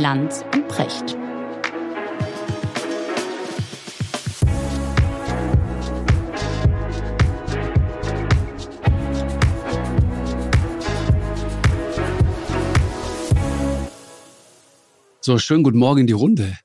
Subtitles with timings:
[0.00, 1.14] Lanz und Precht.
[15.20, 16.56] So, schönen guten Morgen in die Runde.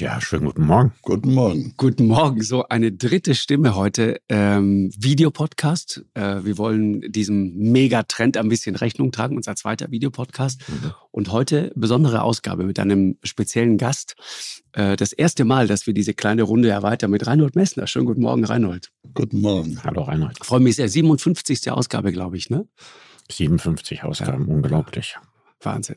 [0.00, 0.92] Ja, schönen guten Morgen.
[1.02, 1.74] Guten Morgen.
[1.76, 2.40] Guten Morgen.
[2.40, 4.20] So eine dritte Stimme heute.
[4.28, 6.04] Ähm, Videopodcast.
[6.14, 10.68] Äh, wir wollen diesem Megatrend ein bisschen Rechnung tragen, unser zweiter Videopodcast.
[10.68, 10.92] Mhm.
[11.10, 14.14] Und heute besondere Ausgabe mit einem speziellen Gast.
[14.70, 17.88] Äh, das erste Mal, dass wir diese kleine Runde erweitern mit Reinhold Messner.
[17.88, 18.92] Schönen guten Morgen, Reinhold.
[19.14, 19.82] Guten Morgen.
[19.82, 20.36] Hallo, Reinhold.
[20.40, 20.88] Ich freue mich sehr.
[20.88, 21.72] 57.
[21.72, 22.68] Ausgabe, glaube ich, ne?
[23.32, 24.54] 57 Ausgaben, ja.
[24.54, 25.16] unglaublich.
[25.60, 25.96] Wahnsinn.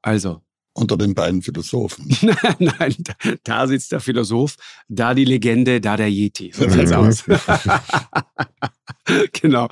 [0.00, 0.40] Also,
[0.72, 2.16] unter den beiden Philosophen.
[2.58, 4.56] Nein, da, da, sitzt der Philosoph,
[4.88, 6.52] da die Legende, da der Yeti.
[6.54, 7.24] So sieht's aus.
[9.32, 9.68] genau.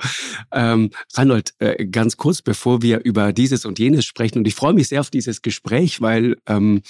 [0.51, 4.73] Ähm, Reinhold, äh, ganz kurz, bevor wir über dieses und jenes sprechen, und ich freue
[4.73, 6.81] mich sehr auf dieses Gespräch, weil ähm,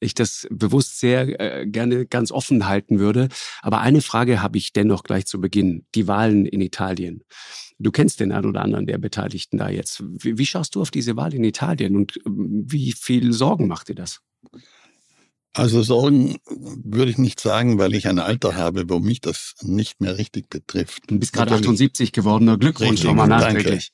[0.00, 3.28] ich das bewusst sehr äh, gerne ganz offen halten würde.
[3.62, 5.86] Aber eine Frage habe ich dennoch gleich zu Beginn.
[5.94, 7.22] Die Wahlen in Italien.
[7.78, 10.02] Du kennst den einen oder anderen der Beteiligten da jetzt.
[10.06, 13.88] Wie, wie schaust du auf diese Wahl in Italien und ähm, wie viel Sorgen macht
[13.88, 14.20] dir das?
[15.54, 20.00] Also Sorgen würde ich nicht sagen, weil ich ein Alter habe, wo mich das nicht
[20.00, 21.04] mehr richtig betrifft.
[21.06, 23.92] Du bist gerade 78 geworden, Glückwunsch nochmal nachträglich.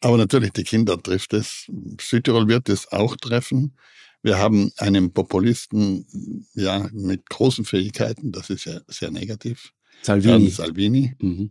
[0.00, 1.70] Aber natürlich, die Kinder trifft es.
[2.00, 3.76] Südtirol wird es auch treffen.
[4.22, 9.72] Wir haben einen Populisten, ja, mit großen Fähigkeiten, das ist ja sehr negativ.
[10.02, 10.50] Salvini.
[10.50, 11.14] Salvini.
[11.20, 11.50] Mhm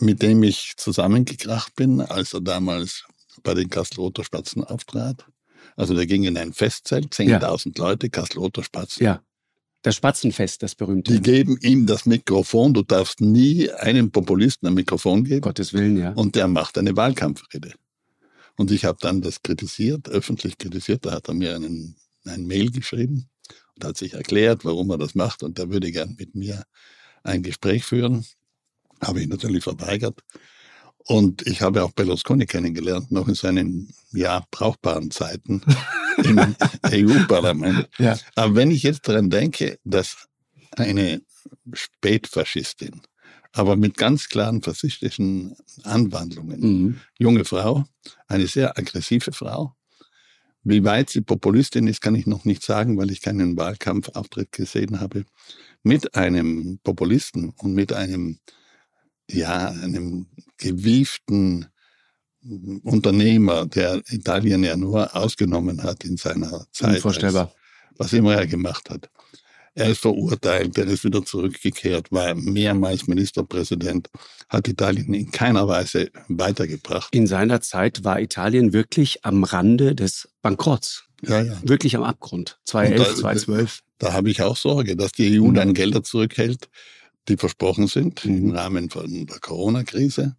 [0.00, 3.04] mit dem ich zusammengekracht bin, als er damals
[3.42, 5.26] bei den Kastelroter Spatzen auftrat.
[5.80, 7.84] Also der ging in ein Festzelt, 10.000 ja.
[7.84, 9.04] Leute, Kastelroter Spatzen.
[9.04, 9.22] Ja.
[9.82, 11.14] Das Spatzenfest, das berühmte.
[11.14, 12.74] Die geben ihm das Mikrofon.
[12.74, 15.40] Du darfst nie einem Populisten ein Mikrofon geben.
[15.40, 16.12] Gottes Willen, ja.
[16.12, 17.72] Und der macht eine Wahlkampfrede.
[18.56, 21.06] Und ich habe dann das kritisiert, öffentlich kritisiert.
[21.06, 23.30] Da hat er mir einen, ein Mail geschrieben
[23.74, 25.42] und hat sich erklärt, warum er das macht.
[25.42, 26.64] Und er würde gern mit mir
[27.22, 28.26] ein Gespräch führen.
[29.00, 30.20] Habe ich natürlich verweigert.
[31.06, 35.62] Und ich habe auch Berlusconi kennengelernt, noch in seinen ja, brauchbaren Zeiten
[36.18, 36.38] im
[36.86, 37.88] EU-Parlament.
[37.98, 38.18] Ja.
[38.34, 40.28] Aber wenn ich jetzt daran denke, dass
[40.76, 41.22] eine
[41.72, 43.00] Spätfaschistin,
[43.52, 47.00] aber mit ganz klaren faschistischen Anwandlungen, mhm.
[47.18, 47.84] junge Frau,
[48.28, 49.74] eine sehr aggressive Frau,
[50.62, 55.00] wie weit sie Populistin ist, kann ich noch nicht sagen, weil ich keinen Wahlkampfauftritt gesehen
[55.00, 55.24] habe.
[55.82, 58.38] Mit einem Populisten und mit einem
[59.32, 60.26] ja, einem
[60.56, 61.66] gewieften
[62.82, 66.96] Unternehmer, der Italien ja nur ausgenommen hat in seiner Zeit.
[66.96, 67.46] Unvorstellbar.
[67.46, 67.54] Als,
[67.98, 69.10] was immer er gemacht hat.
[69.74, 74.08] Er ist verurteilt, er ist wieder zurückgekehrt, war mehrmals Ministerpräsident,
[74.48, 77.14] hat Italien in keiner Weise weitergebracht.
[77.14, 81.04] In seiner Zeit war Italien wirklich am Rande des Bankrotts.
[81.22, 81.56] Ja, ja.
[81.62, 82.58] Wirklich am Abgrund.
[82.64, 83.80] 2011, 2012.
[83.98, 85.54] Da, da habe ich auch Sorge, dass die EU mhm.
[85.54, 86.68] dann Gelder zurückhält,
[87.28, 88.36] die versprochen sind mhm.
[88.36, 90.36] im Rahmen von der Corona-Krise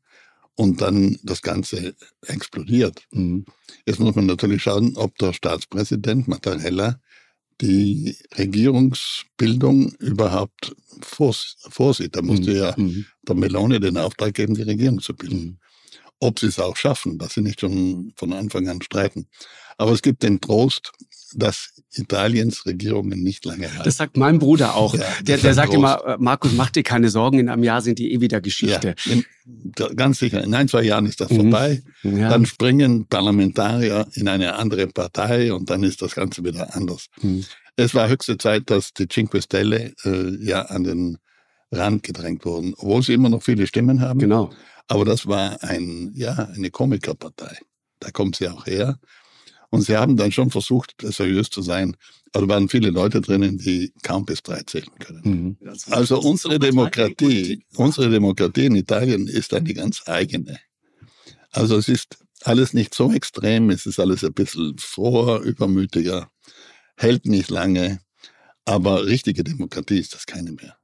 [0.56, 3.03] und dann das Ganze explodiert.
[3.12, 3.46] Mhm.
[3.86, 7.00] Jetzt muss man natürlich schauen, ob der Staatspräsident Mattarella
[7.62, 12.16] die Regierungsbildung überhaupt vorsieht.
[12.16, 12.58] Da musste mhm.
[12.58, 13.06] ja mhm.
[13.28, 15.40] der Melone den Auftrag geben, die Regierung zu bilden.
[15.40, 15.58] Mhm.
[16.20, 19.28] Ob sie es auch schaffen, dass sie nicht schon von Anfang an streiten.
[19.78, 20.91] Aber es gibt den Trost,
[21.36, 23.84] dass Italiens Regierungen nicht lange halten.
[23.84, 24.96] Das sagt mein Bruder auch.
[24.96, 25.78] Ja, der der sagt groß.
[25.78, 28.96] immer, äh, Markus, mach dir keine Sorgen, in einem Jahr sind die eh wieder Geschichte.
[29.06, 29.25] Ja, in,
[29.96, 31.36] ganz sicher, in ein, zwei Jahren ist das mhm.
[31.36, 31.81] vorbei.
[32.03, 32.30] Ja.
[32.30, 37.08] Dann springen Parlamentarier in eine andere Partei und dann ist das Ganze wieder anders.
[37.22, 37.46] Mhm.
[37.75, 41.18] Es war höchste Zeit, dass die Cinque Stelle äh, ja an den
[41.72, 44.20] Rand gedrängt wurden, obwohl sie immer noch viele Stimmen haben.
[44.20, 44.52] Genau.
[44.88, 47.58] Aber das war ein, ja, eine Komikerpartei.
[48.00, 49.00] Da kommt sie auch her.
[49.72, 51.96] Und sie haben dann schon versucht, seriös zu sein.
[52.34, 55.58] Aber da waren viele Leute drinnen, die kaum bis drei zählen können.
[55.59, 55.70] Mhm.
[55.90, 60.59] Also unsere Demokratie, unsere Demokratie in Italien ist eine ganz eigene.
[61.52, 66.29] Also es ist alles nicht so extrem, es ist alles ein bisschen froher, übermütiger,
[66.97, 68.00] hält nicht lange,
[68.66, 70.78] aber richtige Demokratie ist das keine mehr.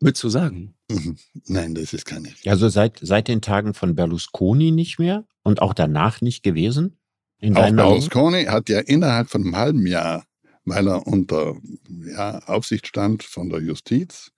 [0.00, 0.74] Würdest du sagen?
[0.90, 1.16] Mhm.
[1.46, 2.32] Nein, das ist keine.
[2.46, 6.96] Also seit, seit den Tagen von Berlusconi nicht mehr und auch danach nicht gewesen?
[7.40, 10.26] In Auch Berlusconi hat ja innerhalb von einem halben Jahr,
[10.64, 11.56] weil er unter
[11.88, 14.30] ja, Aufsicht stand von der Justiz,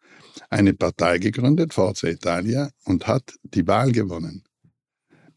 [0.51, 4.45] eine Partei gegründet, Forza Italia, und hat die Wahl gewonnen.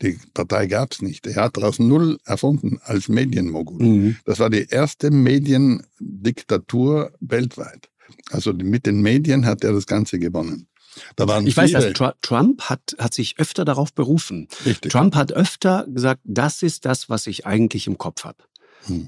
[0.02, 1.26] Die Partei gab es nicht.
[1.26, 3.82] Er hat daraus null erfunden als Medienmogul.
[3.82, 4.18] Mhm.
[4.26, 7.90] Das war die erste Mediendiktatur weltweit.
[8.30, 10.68] Also mit den Medien hat er das Ganze gewonnen.
[11.16, 11.74] Da waren ich viele.
[11.74, 14.48] weiß das, Trump hat, hat sich öfter darauf berufen.
[14.66, 14.92] Richtig.
[14.92, 18.38] Trump hat öfter gesagt, das ist das, was ich eigentlich im Kopf habe.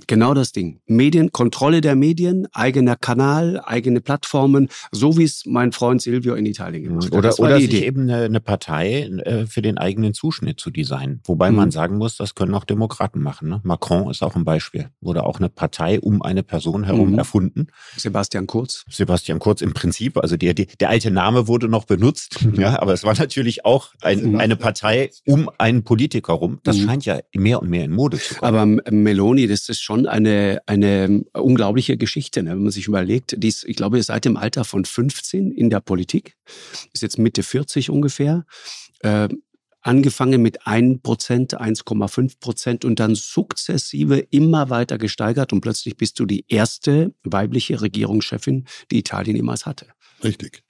[0.08, 0.80] Genau das Ding.
[0.86, 6.46] Medien, Kontrolle der Medien, eigener Kanal, eigene Plattformen, so wie es mein Freund Silvio in
[6.46, 7.14] Italien gemacht hat.
[7.14, 11.22] Oder, oder sich eben eine, eine Partei äh, für den eigenen Zuschnitt zu designen.
[11.26, 11.58] Wobei mhm.
[11.58, 13.50] man sagen muss, das können auch Demokraten machen.
[13.50, 13.62] Ne?
[13.64, 14.90] Macron ist auch ein Beispiel.
[15.02, 17.18] Wurde auch eine Partei um eine Person herum mhm.
[17.20, 17.68] erfunden.
[17.96, 18.86] Sebastian Kurz.
[18.90, 20.18] Sebastian Kurz im Prinzip.
[20.18, 22.44] Also der, der, der alte Name wurde noch benutzt.
[22.44, 22.58] Mhm.
[22.68, 26.60] Ja, aber es war natürlich auch ein, eine Partei um einen Politiker rum.
[26.64, 26.86] Das mhm.
[26.86, 28.82] scheint ja mehr und mehr in Mode zu kommen.
[28.82, 32.52] Aber Meloni, das ist schon eine, eine unglaubliche Geschichte, ne?
[32.52, 33.36] wenn man sich überlegt.
[33.38, 36.36] Die ist, ich glaube, seit dem Alter von 15 in der Politik,
[36.94, 38.46] ist jetzt Mitte 40 ungefähr.
[39.00, 39.30] Äh,
[39.82, 46.26] angefangen mit 1%, 1,5 Prozent und dann sukzessive immer weiter gesteigert und plötzlich bist du
[46.26, 49.88] die erste weibliche Regierungschefin, die Italien jemals hatte.
[50.24, 50.64] Richtig.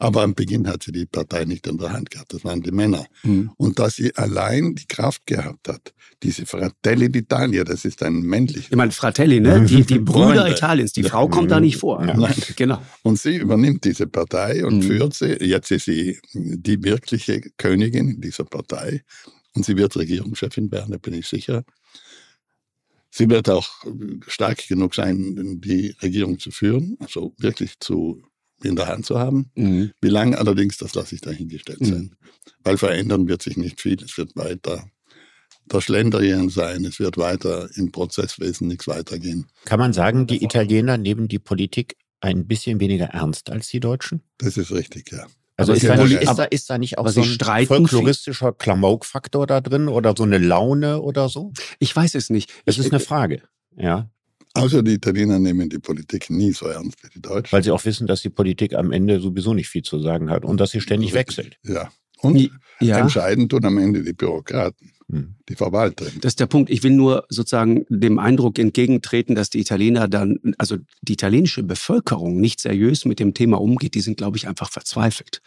[0.00, 2.70] Aber am Beginn hat sie die Partei nicht in der Hand gehabt, das waren die
[2.70, 3.06] Männer.
[3.24, 3.50] Mhm.
[3.56, 5.92] Und dass sie allein die Kraft gehabt hat,
[6.22, 8.68] diese Fratelli d'Italia, das ist ein männlich.
[8.70, 9.64] Ich meine, Fratelli, ne?
[9.68, 12.04] Die, die Brüder Italiens, die Frau kommt da nicht vor.
[12.04, 12.34] Nein.
[12.56, 12.80] Genau.
[13.02, 14.82] Und sie übernimmt diese Partei und mhm.
[14.82, 15.36] führt sie.
[15.44, 19.02] Jetzt ist sie die wirkliche Königin in dieser Partei.
[19.54, 21.64] Und sie wird Regierungschefin werden, da bin ich sicher.
[23.10, 23.68] Sie wird auch
[24.26, 28.22] stark genug sein, die Regierung zu führen, also wirklich zu
[28.62, 29.50] in der Hand zu haben.
[29.54, 29.92] Mhm.
[30.00, 31.86] Wie lange allerdings, das lasse ich dahingestellt mhm.
[31.86, 32.16] sein.
[32.64, 34.02] Weil verändern wird sich nicht viel.
[34.02, 34.84] Es wird weiter
[35.72, 36.84] der Schlendrian sein.
[36.84, 39.46] Es wird weiter im Prozesswesen nichts weitergehen.
[39.64, 44.22] Kann man sagen, die Italiener nehmen die Politik ein bisschen weniger ernst als die Deutschen?
[44.38, 45.26] Das ist richtig, ja.
[45.56, 49.60] Also ist, da, nicht, ist, da, ist da nicht auch so ein folkloristischer Klamauk-Faktor da
[49.60, 51.52] drin oder so eine Laune oder so?
[51.80, 52.52] Ich weiß es nicht.
[52.64, 53.42] Das ich, ist eine Frage.
[53.76, 54.08] Ja.
[54.54, 57.52] Also die Italiener nehmen die Politik nie so ernst wie die Deutschen.
[57.52, 60.44] Weil sie auch wissen, dass die Politik am Ende sowieso nicht viel zu sagen hat
[60.44, 61.58] und dass sie ständig wechselt.
[61.62, 61.90] Ja.
[62.20, 62.50] Und
[62.80, 62.98] ja.
[62.98, 64.92] entscheiden tun am Ende die Bürokraten.
[65.10, 65.36] Hm.
[65.48, 66.08] die Verwaltung.
[66.20, 66.68] Das ist der Punkt.
[66.68, 72.38] Ich will nur sozusagen dem Eindruck entgegentreten, dass die Italiener dann, also die italienische Bevölkerung
[72.38, 73.94] nicht seriös mit dem Thema umgeht.
[73.94, 75.40] Die sind, glaube ich, einfach verzweifelt.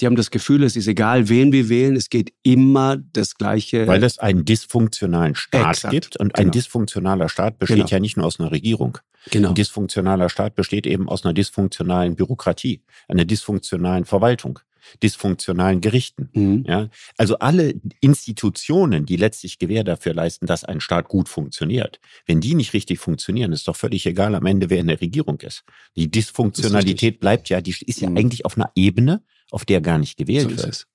[0.00, 3.86] Die haben das Gefühl, es ist egal, wen wir wählen, es geht immer das Gleiche.
[3.86, 5.92] Weil es einen dysfunktionalen Staat Exakt.
[5.92, 6.48] gibt und genau.
[6.48, 7.88] ein dysfunktionaler Staat besteht genau.
[7.88, 8.98] ja nicht nur aus einer Regierung.
[9.30, 9.50] Genau.
[9.50, 14.58] Ein dysfunktionaler Staat besteht eben aus einer dysfunktionalen Bürokratie, einer dysfunktionalen Verwaltung
[15.02, 16.30] dysfunktionalen Gerichten.
[16.32, 16.64] Mhm.
[16.66, 16.88] Ja?
[17.16, 22.54] Also alle Institutionen, die letztlich Gewähr dafür leisten, dass ein Staat gut funktioniert, wenn die
[22.54, 25.64] nicht richtig funktionieren, ist doch völlig egal am Ende, wer in der Regierung ist.
[25.96, 28.16] Die Dysfunktionalität bleibt ja, die ist ja mhm.
[28.16, 30.86] eigentlich auf einer Ebene, auf der gar nicht gewählt so wird.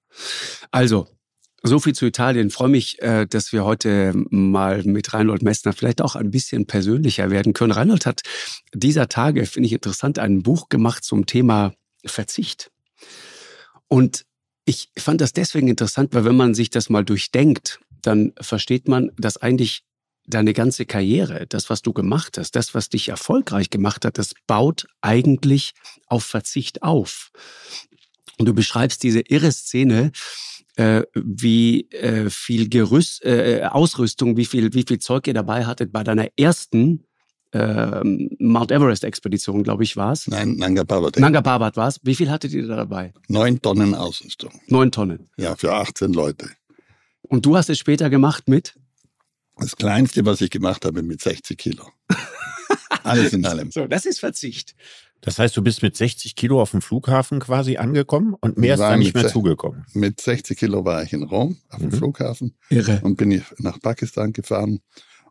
[0.71, 1.07] Also,
[1.63, 2.47] so viel zu Italien.
[2.47, 6.65] Ich freue mich, äh, dass wir heute mal mit Reinhold Messner vielleicht auch ein bisschen
[6.65, 7.71] persönlicher werden können.
[7.71, 8.21] Reinhold hat
[8.73, 11.73] dieser Tage, finde ich interessant, ein Buch gemacht zum Thema
[12.05, 12.71] Verzicht.
[13.91, 14.25] Und
[14.63, 19.11] ich fand das deswegen interessant, weil wenn man sich das mal durchdenkt, dann versteht man,
[19.17, 19.83] dass eigentlich
[20.25, 24.33] deine ganze Karriere, das, was du gemacht hast, das, was dich erfolgreich gemacht hat, das
[24.47, 25.73] baut eigentlich
[26.07, 27.31] auf Verzicht auf.
[28.37, 30.13] Und du beschreibst diese irre Szene,
[30.77, 35.91] äh, wie äh, viel Gerüst, äh, Ausrüstung, wie viel, wie viel Zeug ihr dabei hattet
[35.91, 37.03] bei deiner ersten
[37.53, 40.27] ähm, Mount Everest-Expedition, glaube ich, war es.
[40.27, 41.19] Nein, Nanga Parbat.
[41.19, 41.99] Nanga Parbat war es.
[42.03, 43.13] Wie viel hattet ihr da dabei?
[43.27, 44.51] Neun Tonnen Ausrüstung.
[44.67, 45.29] Neun Tonnen?
[45.37, 46.49] Ja, für 18 Leute.
[47.23, 48.75] Und du hast es später gemacht mit?
[49.57, 51.87] Das kleinste, was ich gemacht habe, mit 60 Kilo.
[53.03, 53.71] Alles in allem.
[53.71, 54.75] So, das ist Verzicht.
[55.21, 58.79] Das heißt, du bist mit 60 Kilo auf dem Flughafen quasi angekommen und mehr ist
[58.79, 59.85] da nicht mehr zugekommen.
[59.93, 61.93] Mit 60 Kilo war ich in Rom auf dem mhm.
[61.95, 63.01] Flughafen Irre.
[63.03, 64.79] und bin ich nach Pakistan gefahren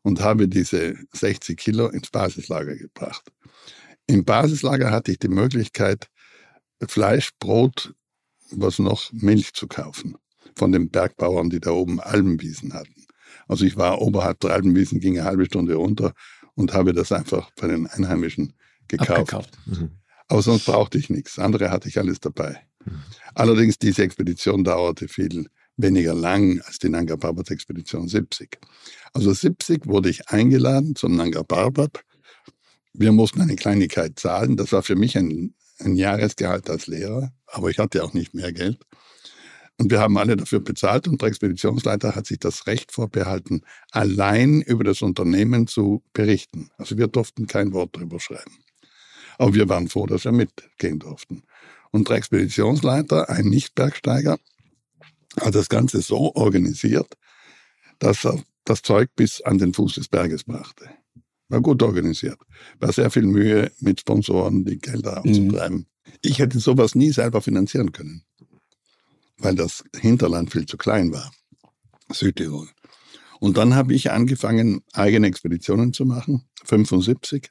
[0.02, 3.30] und habe diese 60 Kilo ins Basislager gebracht.
[4.06, 6.08] Im Basislager hatte ich die Möglichkeit,
[6.86, 7.94] Fleisch, Brot,
[8.50, 10.16] was noch Milch zu kaufen
[10.56, 13.06] von den Bergbauern, die da oben Albenwiesen hatten.
[13.46, 16.12] Also ich war oberhalb der Albenwiesen, ging eine halbe Stunde runter
[16.54, 18.54] und habe das einfach bei den Einheimischen
[18.88, 19.58] gekauft.
[19.66, 19.90] Mhm.
[20.28, 21.38] Aber sonst brauchte ich nichts.
[21.38, 22.60] Andere hatte ich alles dabei.
[22.84, 23.02] Mhm.
[23.34, 25.48] Allerdings, diese Expedition dauerte viel
[25.82, 28.58] weniger lang als die Nanga Parbat-Expedition 70.
[29.12, 32.04] Also 70 wurde ich eingeladen zum Nanga Parbat.
[32.92, 34.56] Wir mussten eine Kleinigkeit zahlen.
[34.56, 38.52] Das war für mich ein, ein Jahresgehalt als Lehrer, aber ich hatte auch nicht mehr
[38.52, 38.78] Geld.
[39.78, 44.60] Und wir haben alle dafür bezahlt und der Expeditionsleiter hat sich das Recht vorbehalten, allein
[44.60, 46.68] über das Unternehmen zu berichten.
[46.76, 48.58] Also wir durften kein Wort darüber schreiben.
[49.38, 51.44] Aber wir waren froh, dass wir mitgehen durften.
[51.92, 54.38] Und der Expeditionsleiter, ein Nichtbergsteiger,
[55.38, 57.14] hat das Ganze so organisiert,
[57.98, 60.90] dass er das Zeug bis an den Fuß des Berges brachte.
[61.48, 62.38] War gut organisiert.
[62.78, 65.78] War sehr viel Mühe mit Sponsoren, die Gelder aufzutreiben.
[65.78, 65.86] Mhm.
[66.22, 68.24] Ich hätte sowas nie selber finanzieren können,
[69.38, 71.30] weil das Hinterland viel zu klein war.
[72.12, 72.68] Südtirol.
[73.40, 77.50] Und dann habe ich angefangen, eigene Expeditionen zu machen, 75,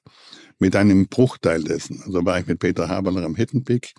[0.60, 2.02] mit einem Bruchteil dessen.
[2.04, 3.94] Also war ich mit Peter Haberler am Hittenpeak,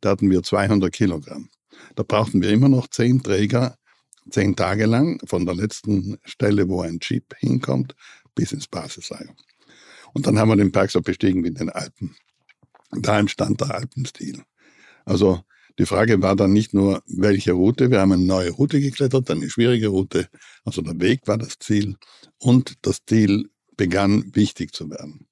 [0.00, 1.48] da hatten wir 200 Kilogramm.
[1.94, 3.76] Da brauchten wir immer noch zehn Träger,
[4.30, 7.94] zehn Tage lang, von der letzten Stelle, wo ein Jeep hinkommt,
[8.34, 9.34] bis ins Basislager.
[10.12, 12.16] Und dann haben wir den Berg so bestiegen wie in den Alpen.
[12.92, 14.42] Da entstand der Alpenstil.
[15.04, 15.42] Also
[15.78, 17.90] die Frage war dann nicht nur, welche Route.
[17.90, 20.28] Wir haben eine neue Route geklettert, eine schwierige Route.
[20.64, 21.96] Also der Weg war das Ziel
[22.38, 25.26] und das Ziel begann wichtig zu werden.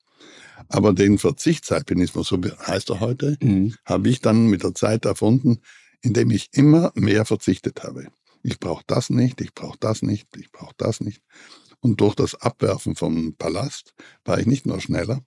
[0.68, 3.74] Aber den Verzichtsalpinismus, so heißt er heute, mhm.
[3.84, 5.60] habe ich dann mit der Zeit erfunden,
[6.04, 8.08] indem ich immer mehr verzichtet habe.
[8.42, 11.22] Ich brauche das nicht, ich brauche das nicht, ich brauche das nicht.
[11.80, 13.94] Und durch das Abwerfen vom Palast
[14.24, 15.22] war ich nicht nur schneller,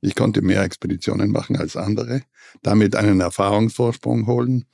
[0.00, 2.22] ich konnte mehr Expeditionen machen als andere,
[2.62, 4.66] damit einen Erfahrungsvorsprung holen.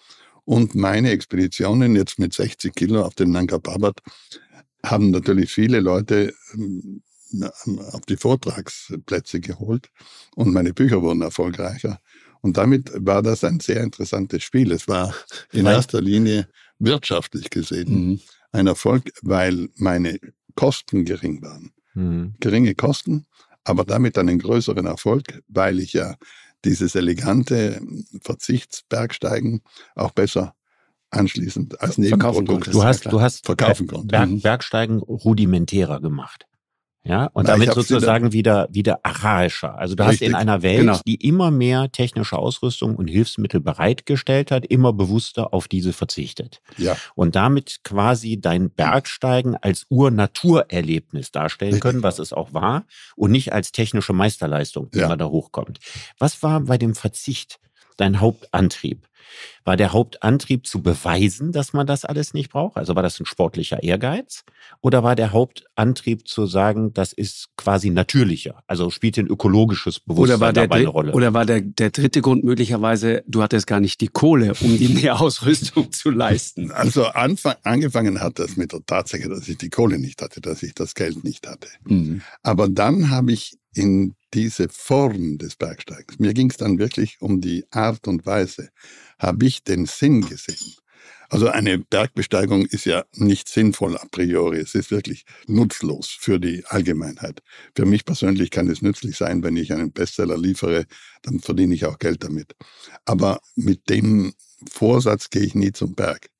[0.44, 4.00] Und meine Expeditionen jetzt mit 60 Kilo auf den Nanga Parbat
[4.84, 7.02] haben natürlich viele Leute ähm,
[7.92, 9.90] auf die Vortragsplätze geholt
[10.34, 12.00] und meine Bücher wurden erfolgreicher.
[12.42, 14.72] Und damit war das ein sehr interessantes Spiel.
[14.72, 15.14] Es war
[15.52, 18.20] in erster Linie wirtschaftlich gesehen mhm.
[18.52, 20.18] ein Erfolg, weil meine
[20.54, 21.72] Kosten gering waren.
[21.94, 22.34] Mhm.
[22.40, 23.26] Geringe Kosten,
[23.64, 26.16] aber damit einen größeren Erfolg, weil ich ja
[26.64, 27.80] dieses elegante
[28.22, 29.62] Verzichtsbergsteigen
[29.94, 30.54] auch besser
[31.10, 34.06] anschließend als Nebenprodukt du hast, du hast verkaufen konnte.
[34.06, 34.42] Berg.
[34.42, 36.46] Bergsteigen rudimentärer gemacht.
[37.02, 39.78] Ja, und Na, damit sozusagen wieder, wieder archaischer.
[39.78, 41.00] Also du Richtig, hast in einer Welt, genau.
[41.06, 46.60] die immer mehr technische Ausrüstung und Hilfsmittel bereitgestellt hat, immer bewusster auf diese verzichtet.
[46.76, 46.96] Ja.
[47.14, 51.82] Und damit quasi dein Bergsteigen als Ur-Naturerlebnis darstellen Richtig.
[51.82, 52.84] können, was es auch war,
[53.16, 55.08] und nicht als technische Meisterleistung, die ja.
[55.08, 55.78] man da hochkommt.
[56.18, 57.60] Was war bei dem Verzicht
[58.00, 59.06] dein Hauptantrieb?
[59.64, 62.76] War der Hauptantrieb zu beweisen, dass man das alles nicht braucht?
[62.76, 64.44] Also war das ein sportlicher Ehrgeiz?
[64.80, 68.62] Oder war der Hauptantrieb zu sagen, das ist quasi natürlicher?
[68.66, 71.12] Also spielt ein ökologisches Bewusstsein oder war der, dabei eine Rolle?
[71.12, 74.88] Oder war der, der dritte Grund möglicherweise, du hattest gar nicht die Kohle, um die
[74.88, 76.70] Mehrausrüstung zu leisten?
[76.70, 80.62] Also anfang, angefangen hat das mit der Tatsache, dass ich die Kohle nicht hatte, dass
[80.62, 81.68] ich das Geld nicht hatte.
[81.84, 82.22] Mhm.
[82.42, 87.40] Aber dann habe ich in diese Form des Bergsteigens, mir ging es dann wirklich um
[87.40, 88.70] die Art und Weise,
[89.18, 90.74] habe ich den Sinn gesehen.
[91.30, 94.58] Also eine Bergbesteigung ist ja nicht sinnvoll a priori.
[94.58, 97.40] Es ist wirklich nutzlos für die Allgemeinheit.
[97.76, 100.86] Für mich persönlich kann es nützlich sein, wenn ich einen Bestseller liefere,
[101.22, 102.56] dann verdiene ich auch Geld damit.
[103.04, 104.34] Aber mit dem
[104.68, 106.30] Vorsatz gehe ich nie zum Berg.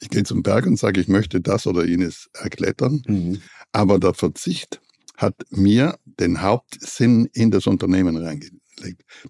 [0.00, 3.02] Ich gehe zum Berg und sage, ich möchte das oder jenes erklettern.
[3.06, 3.42] Mhm.
[3.70, 4.80] Aber der Verzicht
[5.16, 8.62] hat mir den Hauptsinn in das Unternehmen reingelegt.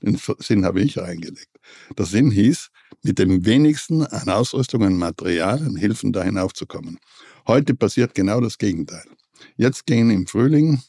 [0.02, 1.56] Den Sinn habe ich reingelegt.
[1.96, 2.70] Der Sinn hieß,
[3.02, 6.98] mit dem wenigsten an Ausrüstung und Material an Hilfen da hinaufzukommen.
[7.46, 9.04] Heute passiert genau das Gegenteil.
[9.56, 10.82] Jetzt gehen im Frühling,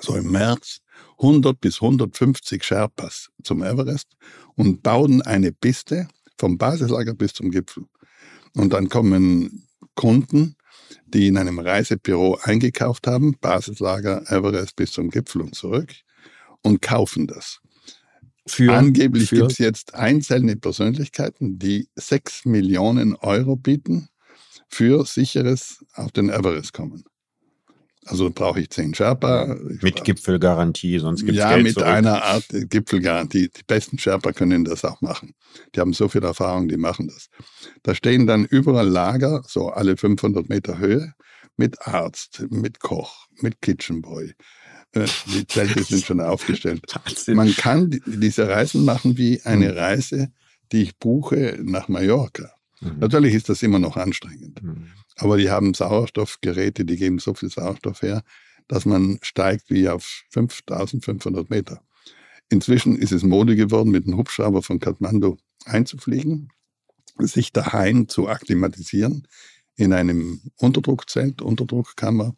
[0.00, 0.80] so im März,
[1.18, 4.16] 100 bis 150 Sherpas zum Everest
[4.54, 7.84] und bauen eine Piste vom Basislager bis zum Gipfel.
[8.54, 10.56] Und dann kommen Kunden,
[11.06, 15.92] die in einem Reisebüro eingekauft haben, Basislager Everest bis zum Gipfel und zurück,
[16.62, 17.60] und kaufen das.
[18.46, 24.08] Für, Angeblich gibt es jetzt einzelne Persönlichkeiten, die sechs Millionen Euro bieten
[24.68, 27.04] für sicheres auf den Everest kommen.
[28.10, 29.56] Also brauche ich zehn Sherpa.
[29.82, 31.86] mit Gipfelgarantie, sonst gibt es Ja, Geld mit zurück.
[31.86, 33.48] einer Art Gipfelgarantie.
[33.48, 35.34] Die besten Sherpa können das auch machen.
[35.74, 37.28] Die haben so viel Erfahrung, die machen das.
[37.82, 41.14] Da stehen dann überall Lager, so alle 500 Meter Höhe,
[41.56, 44.34] mit Arzt, mit Koch, mit Kitchenboy,
[44.92, 46.82] äh, die Zelte sind schon aufgestellt.
[47.28, 49.76] Man kann diese Reisen machen wie eine hm.
[49.76, 50.32] Reise,
[50.72, 52.50] die ich buche nach Mallorca.
[52.80, 52.98] Mhm.
[52.98, 54.62] Natürlich ist das immer noch anstrengend.
[54.62, 54.88] Mhm.
[55.20, 58.22] Aber die haben Sauerstoffgeräte, die geben so viel Sauerstoff her,
[58.68, 61.82] dass man steigt wie auf 5500 Meter.
[62.48, 65.36] Inzwischen ist es Mode geworden, mit einem Hubschrauber von Kathmandu
[65.66, 66.48] einzufliegen,
[67.18, 69.28] sich daheim zu akklimatisieren
[69.76, 72.34] in einem Unterdruckzelt, Unterdruckkammer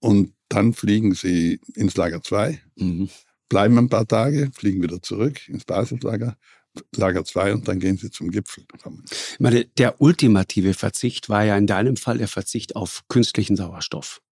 [0.00, 3.10] und dann fliegen sie ins Lager 2, mhm.
[3.48, 6.36] bleiben ein paar Tage, fliegen wieder zurück ins Basislager,
[6.96, 8.64] Lager 2 und dann gehen sie zum Gipfel.
[9.06, 14.22] Ich meine, der ultimative Verzicht war ja in deinem Fall der Verzicht auf künstlichen Sauerstoff.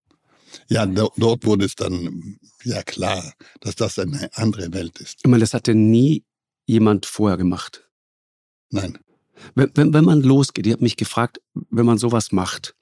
[0.68, 5.18] Ja, dort wurde es dann ja klar, dass das eine andere Welt ist.
[5.23, 6.25] Ich meine, das hatte nie
[6.66, 7.88] jemand vorher gemacht.
[8.70, 8.99] Nein.
[9.54, 12.75] Wenn, wenn, wenn man losgeht, ich habe mich gefragt, wenn man sowas macht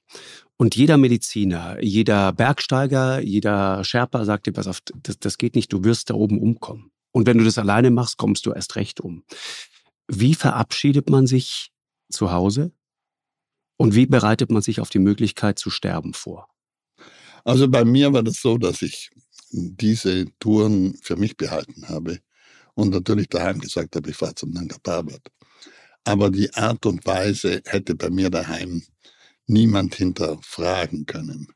[0.57, 5.71] und jeder Mediziner, jeder Bergsteiger, jeder Sherpa sagt dir, pass auf, das, das geht nicht,
[5.71, 6.91] du wirst da oben umkommen.
[7.19, 9.25] Und wenn du das alleine machst, kommst du erst recht um.
[10.07, 11.69] Wie verabschiedet man sich
[12.09, 12.71] zu Hause?
[13.75, 16.47] Und wie bereitet man sich auf die Möglichkeit zu sterben vor?
[17.43, 19.09] Also bei mir war das so, dass ich
[19.51, 22.19] diese Touren für mich behalten habe
[22.73, 25.19] und natürlich daheim gesagt habe, ich fahre zum Nanga Parbat.
[26.05, 28.81] Aber die Art und Weise hätte bei mir daheim
[29.45, 31.49] niemand hinterfragen können.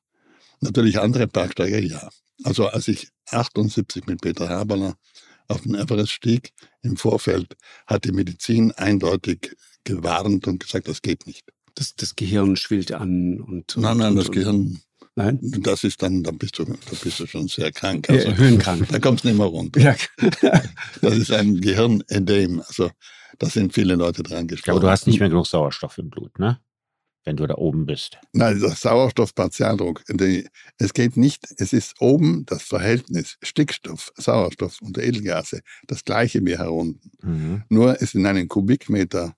[0.60, 2.10] Natürlich andere Bergsteiger, ja.
[2.43, 4.98] Also als ich 78 mit Peter Haberler
[5.48, 7.56] auf den Everest stieg, im Vorfeld
[7.88, 11.44] hat die Medizin eindeutig gewarnt und gesagt, das geht nicht.
[11.76, 13.76] Das, das Gehirn schwillt an und.
[13.78, 14.80] Nein, nein, und, das Gehirn.
[15.16, 15.40] Nein?
[15.62, 18.10] Das ist dann, da bist du, da bist du schon sehr krank.
[18.10, 18.88] Also, ja, höhenkrank.
[18.90, 19.80] Da kommst du nicht mehr runter.
[19.80, 19.96] Ja.
[21.02, 22.62] das ist ein Gehirnedem.
[22.66, 22.90] Also,
[23.38, 24.76] da sind viele Leute dran gestorben.
[24.76, 26.60] Ja, aber du hast nicht mehr genug Sauerstoff im Blut, ne?
[27.24, 28.18] Wenn du da oben bist?
[28.34, 30.03] Nein, das Sauerstoffpartialdruck.
[30.77, 36.58] Es geht nicht, es ist oben das Verhältnis Stickstoff, Sauerstoff und Edelgase das gleiche wie
[36.58, 37.12] herunten.
[37.22, 37.63] Mhm.
[37.70, 39.36] Nur ist in einem Kubikmeter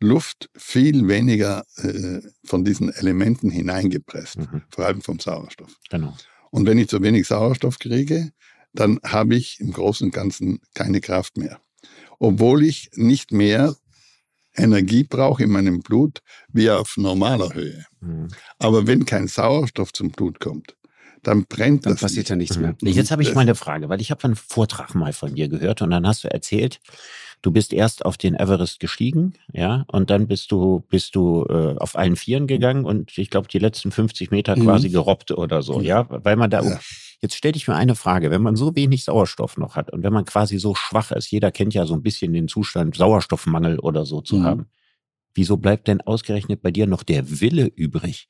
[0.00, 4.62] Luft viel weniger äh, von diesen Elementen hineingepresst, mhm.
[4.70, 5.76] vor allem vom Sauerstoff.
[5.90, 6.14] Genau.
[6.50, 8.30] Und wenn ich zu wenig Sauerstoff kriege,
[8.72, 11.58] dann habe ich im Großen und Ganzen keine Kraft mehr.
[12.18, 13.76] Obwohl ich nicht mehr
[14.56, 16.20] Energie brauche in meinem Blut
[16.52, 17.84] wie auf normaler Höhe.
[18.00, 18.28] Mhm.
[18.58, 20.76] Aber wenn kein Sauerstoff zum Blut kommt,
[21.22, 22.00] dann brennt dann das.
[22.00, 22.30] Dann passiert nicht.
[22.30, 22.76] ja nichts mehr.
[22.80, 22.88] Mhm.
[22.88, 25.82] Jetzt habe ich mal eine Frage, weil ich habe einen Vortrag mal von dir gehört
[25.82, 26.80] und dann hast du erzählt,
[27.42, 31.76] du bist erst auf den Everest gestiegen, ja, und dann bist du bist du äh,
[31.78, 34.92] auf allen Vieren gegangen und ich glaube die letzten 50 Meter quasi mhm.
[34.92, 36.80] gerobbt oder so, ja, weil man da ja.
[37.24, 40.12] Jetzt stelle ich mir eine Frage, wenn man so wenig Sauerstoff noch hat und wenn
[40.12, 44.04] man quasi so schwach ist, jeder kennt ja so ein bisschen den Zustand Sauerstoffmangel oder
[44.04, 44.44] so zu mhm.
[44.44, 44.66] haben.
[45.32, 48.28] Wieso bleibt denn ausgerechnet bei dir noch der Wille übrig?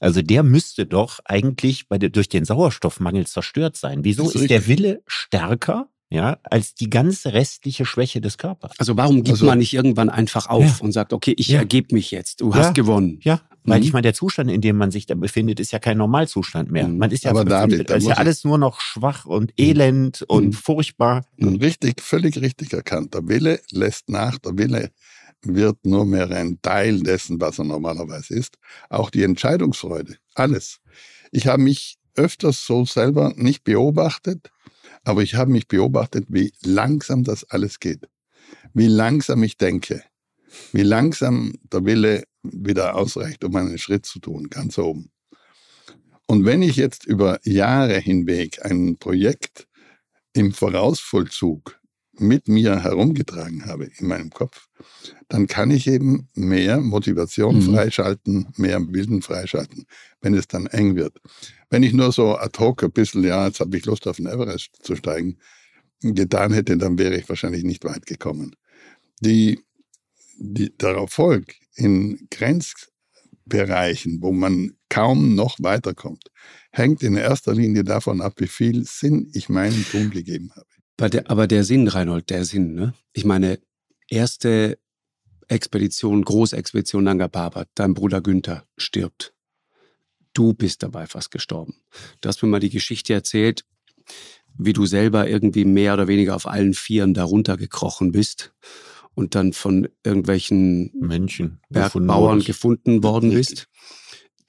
[0.00, 4.04] Also der müsste doch eigentlich bei durch den Sauerstoffmangel zerstört sein.
[4.04, 8.72] Wieso ist, ist der Wille stärker ja, als die ganze restliche Schwäche des Körpers.
[8.78, 10.84] Also warum gibt also, man nicht irgendwann einfach auf ja.
[10.84, 11.60] und sagt, okay, ich ja.
[11.60, 12.56] ergebe mich jetzt, du ja.
[12.56, 13.20] hast gewonnen.
[13.22, 13.86] Ja, weil mhm.
[13.86, 16.88] ich meine, der Zustand, in dem man sich da befindet, ist ja kein Normalzustand mehr.
[16.88, 16.98] Mhm.
[16.98, 19.64] Man ist ja, Aber David, ist ja alles nur noch schwach und mhm.
[19.64, 20.26] elend mhm.
[20.36, 21.24] und furchtbar.
[21.38, 23.14] Richtig, völlig richtig erkannt.
[23.14, 24.90] Der Wille lässt nach, der Wille
[25.42, 28.58] wird nur mehr ein Teil dessen, was er normalerweise ist.
[28.88, 30.80] Auch die Entscheidungsfreude, alles.
[31.30, 34.50] Ich habe mich öfters so selber nicht beobachtet,
[35.04, 38.08] aber ich habe mich beobachtet, wie langsam das alles geht,
[38.74, 40.02] wie langsam ich denke,
[40.72, 45.10] wie langsam der Wille wieder ausreicht, um einen Schritt zu tun, ganz oben.
[46.26, 49.66] Und wenn ich jetzt über Jahre hinweg ein Projekt
[50.32, 51.79] im Vorausvollzug
[52.20, 54.68] mit mir herumgetragen habe in meinem Kopf,
[55.28, 57.72] dann kann ich eben mehr Motivation mhm.
[57.74, 59.86] freischalten, mehr Wilden freischalten,
[60.20, 61.18] wenn es dann eng wird.
[61.70, 64.26] Wenn ich nur so ad hoc ein bisschen, ja, jetzt habe ich Lust auf den
[64.26, 65.38] Everest zu steigen,
[66.00, 68.56] getan hätte, dann wäre ich wahrscheinlich nicht weit gekommen.
[69.20, 69.60] Die,
[70.38, 76.30] die, der Erfolg in Grenzbereichen, wo man kaum noch weiterkommt,
[76.72, 80.66] hängt in erster Linie davon ab, wie viel Sinn ich meinem Tun gegeben habe.
[81.00, 82.92] Aber der, aber der Sinn, Reinhold, der Sinn, ne?
[83.14, 83.58] Ich meine,
[84.08, 84.78] erste
[85.48, 89.32] Expedition, Großexpedition Nanga Parbat, dein Bruder Günther stirbt.
[90.34, 91.74] Du bist dabei fast gestorben.
[92.20, 93.64] Du hast mir mal die Geschichte erzählt,
[94.58, 98.52] wie du selber irgendwie mehr oder weniger auf allen Vieren darunter gekrochen bist
[99.14, 103.68] und dann von irgendwelchen Menschen, Bergbauern gefunden worden bist.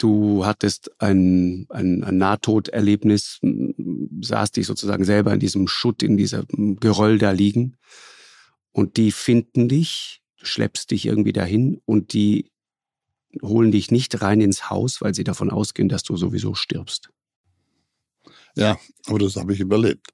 [0.02, 3.40] Du hattest ein, ein, ein Nahtoderlebnis,
[4.22, 7.78] sahst dich sozusagen selber in diesem Schutt, in diesem Geröll da liegen.
[8.72, 12.52] Und die finden dich, schleppst dich irgendwie dahin und die
[13.44, 17.12] holen dich nicht rein ins Haus, weil sie davon ausgehen, dass du sowieso stirbst.
[18.56, 20.08] Ja, aber das habe ich überlebt.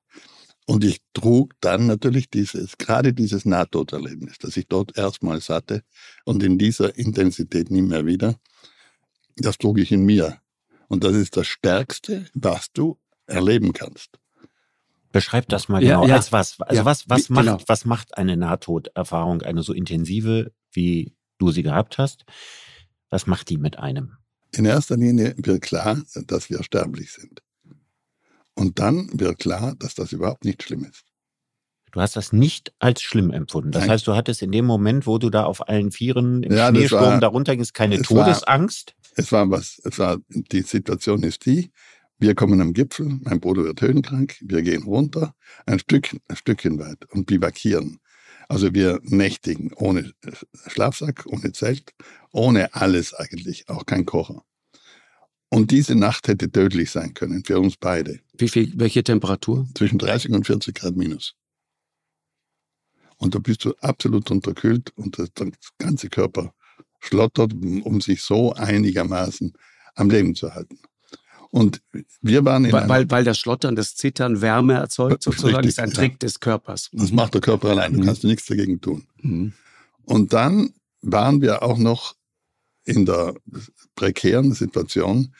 [0.65, 5.83] Und ich trug dann natürlich dieses, gerade dieses Nahtoderlebnis, das ich dort erstmals hatte
[6.25, 8.37] und in dieser Intensität nie mehr wieder,
[9.37, 10.39] das trug ich in mir.
[10.87, 14.19] Und das ist das Stärkste, was du erleben kannst.
[15.11, 16.03] Beschreib das mal genau.
[16.03, 16.15] Ja, ja.
[16.15, 16.59] Als was?
[16.61, 17.59] Also ja, was, was, wie, macht, genau.
[17.65, 22.25] was macht eine Nahtoderfahrung, eine so intensive, wie du sie gehabt hast?
[23.09, 24.13] Was macht die mit einem?
[24.51, 27.41] In erster Linie wird klar, dass wir sterblich sind.
[28.53, 31.03] Und dann wird klar, dass das überhaupt nicht schlimm ist.
[31.91, 33.71] Du hast das nicht als schlimm empfunden.
[33.71, 33.91] Das Nein.
[33.91, 37.19] heißt, du hattest in dem Moment, wo du da auf allen Vieren im ja, Schneesturm
[37.21, 38.93] darunter gingst, keine Todesangst?
[39.17, 41.71] Es war was, es war, die Situation ist die,
[42.19, 45.33] wir kommen am Gipfel, mein Bruder wird höhenkrank, wir gehen runter,
[45.65, 47.99] ein Stück, ein Stückchen weit und bivakieren.
[48.47, 50.13] Also wir nächtigen ohne
[50.67, 51.95] Schlafsack, ohne Zelt,
[52.31, 54.43] ohne alles eigentlich, auch kein Kocher.
[55.49, 58.19] Und diese Nacht hätte tödlich sein können für uns beide.
[58.37, 59.67] Wie viel, welche Temperatur?
[59.73, 61.33] Zwischen 30 und 40 Grad minus.
[63.17, 66.53] Und da bist du absolut unterkühlt und das, der ganze Körper
[67.07, 69.53] schlottert, um sich so einigermaßen
[69.95, 70.79] am Leben zu halten.
[71.49, 71.81] Und
[72.21, 75.79] wir waren in weil, weil, weil das Schlottern, das Zittern Wärme erzeugt, sozusagen, richtig, ist
[75.79, 76.17] ein Trick ja.
[76.19, 76.89] des Körpers.
[76.91, 78.05] Das macht der Körper allein, du mhm.
[78.05, 79.07] kannst nichts dagegen tun.
[79.21, 79.53] Mhm.
[80.03, 82.15] Und dann waren wir auch noch
[82.83, 83.35] in der
[83.95, 85.33] prekären Situation,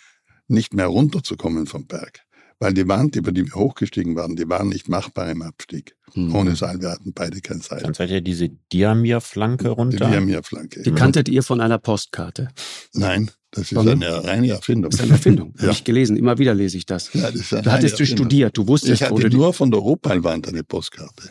[0.47, 2.21] nicht mehr runterzukommen vom Berg.
[2.59, 5.95] Weil die Wand, über die wir hochgestiegen waren, die war nicht machbar im Abstieg.
[6.15, 6.35] Mhm.
[6.35, 7.83] Ohne Seil, wir hatten beide kein Seil.
[7.83, 10.05] Dann seid ihr diese Diamir-Flanke runter?
[10.05, 10.81] Die Diamir-Flanke.
[10.81, 12.47] Die kanntet ihr von einer Postkarte?
[12.93, 14.89] Nein, das ist eine reine Erfindung.
[14.89, 15.53] Das ist eine Erfindung.
[15.57, 15.63] ja.
[15.63, 16.17] Habe ich gelesen.
[16.17, 17.13] Immer wieder lese ich das.
[17.13, 18.57] Ja, das da hattest du studiert.
[18.57, 21.29] Du wusstest, ich hatte nur von der Opalwand eine Postkarte.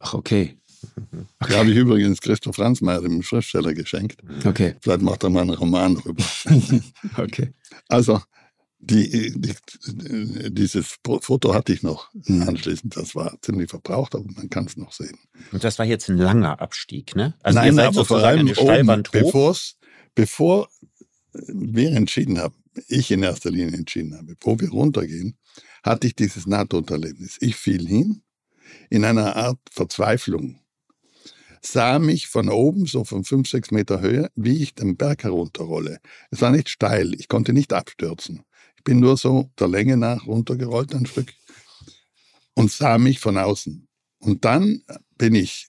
[0.00, 0.58] Ach, okay.
[1.40, 1.52] okay.
[1.52, 4.20] Die habe ich übrigens Christoph Franzmeier, dem Schriftsteller, geschenkt.
[4.44, 4.74] Okay.
[4.80, 6.24] Vielleicht macht er mal einen Roman drüber.
[7.16, 7.52] okay.
[7.88, 8.20] Also,
[8.78, 9.54] die, die,
[10.52, 12.48] dieses Foto hatte ich noch mhm.
[12.48, 12.96] anschließend.
[12.96, 15.18] Das war ziemlich verbraucht, aber man kann es noch sehen.
[15.52, 17.34] Und das war jetzt ein langer Abstieg, ne?
[17.42, 19.02] Also Nein, aber vor allem oben,
[20.14, 20.68] bevor
[21.32, 22.54] wir entschieden haben,
[22.88, 25.38] ich in erster Linie entschieden habe, wo wir runtergehen,
[25.82, 27.38] hatte ich dieses Nahtoderlebnis.
[27.40, 28.22] Ich fiel hin
[28.90, 30.60] in einer Art Verzweiflung,
[31.62, 35.98] sah mich von oben, so von fünf, sechs Meter Höhe, wie ich den Berg herunterrolle.
[36.30, 38.42] Es war nicht steil, ich konnte nicht abstürzen
[38.86, 41.34] bin nur so der Länge nach runtergerollt ein Stück
[42.54, 43.86] und sah mich von außen.
[44.20, 44.82] Und dann
[45.18, 45.68] bin ich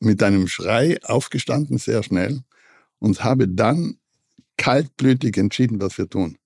[0.00, 2.42] mit einem Schrei aufgestanden, sehr schnell,
[2.98, 3.98] und habe dann
[4.58, 6.36] kaltblütig entschieden, was wir tun.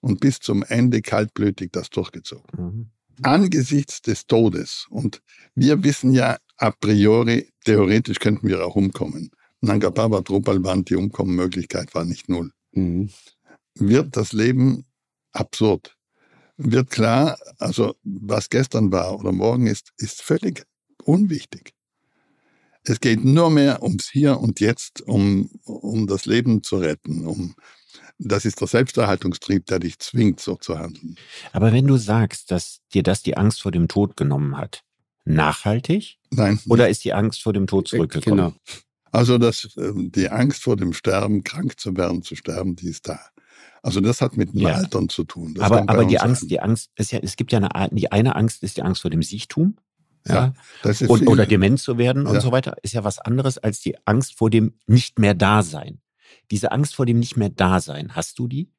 [0.00, 2.50] Und bis zum Ende kaltblütig das durchgezogen.
[2.58, 2.90] Mhm.
[3.22, 4.86] Angesichts des Todes.
[4.90, 5.22] Und
[5.54, 9.30] wir wissen ja a priori, theoretisch könnten wir auch umkommen.
[9.60, 12.50] Nanga Baba Drupal die Umkommenmöglichkeit war nicht null.
[12.72, 13.10] Mhm.
[13.74, 14.86] Wird das Leben
[15.32, 15.96] absurd.
[16.56, 20.64] Wird klar, also was gestern war oder morgen ist, ist völlig
[21.04, 21.72] unwichtig.
[22.84, 27.54] Es geht nur mehr ums Hier und Jetzt, um, um das Leben zu retten, um
[28.18, 31.16] das ist der Selbsterhaltungstrieb, der dich zwingt, so zu handeln.
[31.52, 34.84] Aber wenn du sagst, dass dir das die Angst vor dem Tod genommen hat,
[35.24, 36.18] nachhaltig?
[36.30, 36.60] Nein.
[36.68, 38.36] Oder ist die Angst vor dem Tod zurückgekommen?
[38.36, 38.54] Genau.
[39.12, 43.08] Also das, ähm, die Angst vor dem Sterben, krank zu werden, zu sterben, die ist
[43.08, 43.18] da.
[43.82, 44.74] Also das hat mit dem ja.
[44.74, 45.54] Altern zu tun.
[45.54, 46.48] Das aber aber die Angst, an.
[46.48, 49.10] die Angst ist ja, es gibt ja eine, die eine Angst ist die Angst vor
[49.10, 49.76] dem Siechtum.
[50.26, 50.54] Ja, ja.
[50.82, 53.80] Das ist und, oder dement zu werden und so weiter, ist ja was anderes als
[53.80, 56.00] die Angst vor dem nicht mehr Dasein.
[56.50, 58.70] Diese Angst vor dem nicht mehr Dasein, hast du die?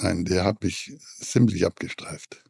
[0.00, 2.42] Nein, die habe ich ziemlich abgestreift.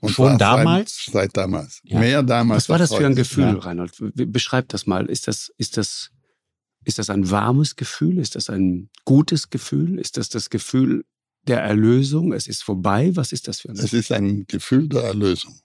[0.00, 1.04] Und Schon damals?
[1.04, 1.80] Seit, seit damals.
[1.84, 2.64] Mehr damals.
[2.64, 3.58] Was war das für ein Gefühl, ja.
[3.58, 3.92] Reinhold?
[4.14, 5.06] Beschreib das mal.
[5.06, 6.10] Ist das, ist das,
[6.84, 8.18] ist das ein warmes Gefühl?
[8.18, 10.00] Ist das ein gutes Gefühl?
[10.00, 11.04] Ist das das Gefühl,
[11.46, 13.14] der Erlösung, es ist vorbei.
[13.14, 15.60] Was ist das für ein Es ist ein Gefühl der Erlösung.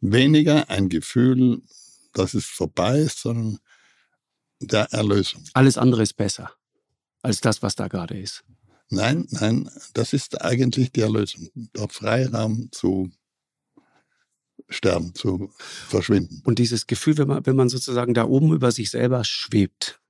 [0.00, 1.62] Weniger ein Gefühl,
[2.12, 3.58] dass es vorbei ist, sondern
[4.60, 5.44] der Erlösung.
[5.54, 6.52] Alles andere ist besser
[7.22, 8.44] als das, was da gerade ist.
[8.90, 11.50] Nein, nein, das ist eigentlich die Erlösung.
[11.54, 13.10] Der Freiraum zu
[14.68, 16.42] sterben, zu verschwinden.
[16.44, 20.00] Und dieses Gefühl, wenn man, wenn man sozusagen da oben über sich selber schwebt,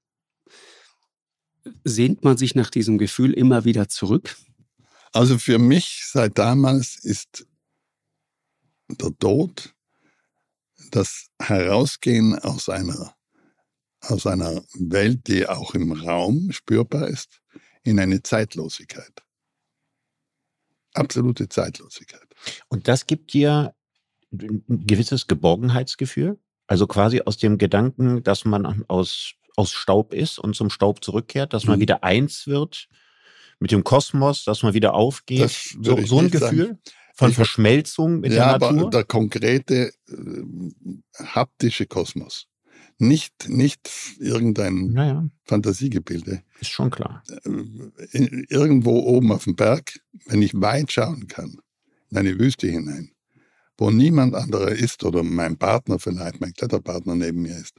[1.84, 4.36] sehnt man sich nach diesem Gefühl immer wieder zurück?
[5.12, 7.46] Also für mich seit damals ist
[8.88, 9.74] der Tod
[10.90, 13.14] das Herausgehen aus einer,
[14.00, 17.40] aus einer Welt, die auch im Raum spürbar ist,
[17.82, 19.22] in eine Zeitlosigkeit.
[20.94, 22.26] Absolute Zeitlosigkeit.
[22.68, 23.74] Und das gibt dir
[24.32, 26.38] ein gewisses Geborgenheitsgefühl?
[26.66, 31.52] Also quasi aus dem Gedanken, dass man aus, aus Staub ist und zum Staub zurückkehrt,
[31.52, 31.82] dass man mhm.
[31.82, 32.88] wieder eins wird
[33.60, 35.50] mit dem Kosmos, dass man wieder aufgeht.
[35.80, 36.78] So, so, ein Gefühl sagen.
[37.14, 38.80] von ich, Verschmelzung mit ja, der Natur.
[38.82, 42.46] Aber der konkrete äh, haptische Kosmos.
[43.00, 45.28] Nicht, nicht irgendein naja.
[45.44, 46.42] Fantasiegebilde.
[46.60, 47.22] Ist schon klar.
[47.44, 51.58] Äh, irgendwo oben auf dem Berg, wenn ich weit schauen kann,
[52.10, 53.12] in eine Wüste hinein,
[53.76, 57.74] wo niemand anderer ist oder mein Partner vielleicht, mein Kletterpartner neben mir ist,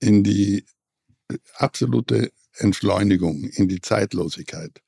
[0.00, 0.66] in die
[1.54, 4.82] absolute Entschleunigung, in die Zeitlosigkeit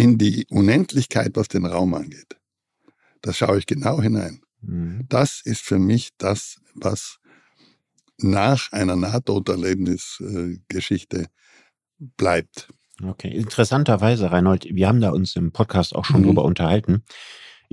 [0.00, 2.38] in die Unendlichkeit, was den Raum angeht.
[3.20, 4.40] Da schaue ich genau hinein.
[4.62, 5.04] Mhm.
[5.10, 7.18] Das ist für mich das, was
[8.16, 11.26] nach einer Nahtoderlebnisgeschichte
[11.98, 12.70] bleibt.
[13.02, 16.28] Okay, interessanterweise, Reinhold, wir haben da uns im Podcast auch schon mhm.
[16.28, 17.04] drüber unterhalten.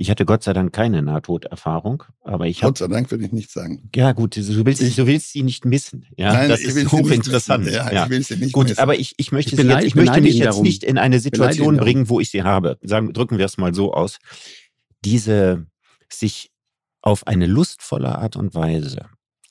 [0.00, 2.70] Ich hatte Gott sei Dank keine Nahtoderfahrung, aber ich habe.
[2.70, 3.90] Gott sei Dank würde ich nicht sagen.
[3.96, 6.06] Ja, gut, du willst, ich, du willst sie nicht missen.
[6.16, 7.66] Ja, Nein, das ist hochinteressant.
[7.66, 8.78] Ja, ja, ich will sie nicht gut, missen.
[8.78, 10.62] aber ich, ich möchte, ich, jetzt, ich möchte mich jetzt darum.
[10.62, 12.78] nicht in eine Situation bringen, wo ich sie habe.
[12.80, 14.18] Sagen, drücken wir es mal so aus.
[15.04, 15.66] Diese
[16.08, 16.52] sich
[17.02, 19.06] auf eine lustvolle Art und Weise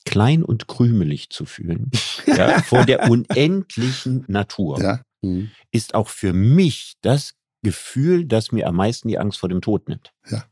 [0.06, 1.90] klein und krümelig zu fühlen,
[2.26, 5.02] ja, vor der unendlichen Natur, ja.
[5.20, 5.50] Mhm.
[5.70, 9.88] ist auch für mich das Gefühl, das mir am meisten die Angst vor dem Tod
[9.88, 10.12] nimmt.
[10.30, 10.44] Ja.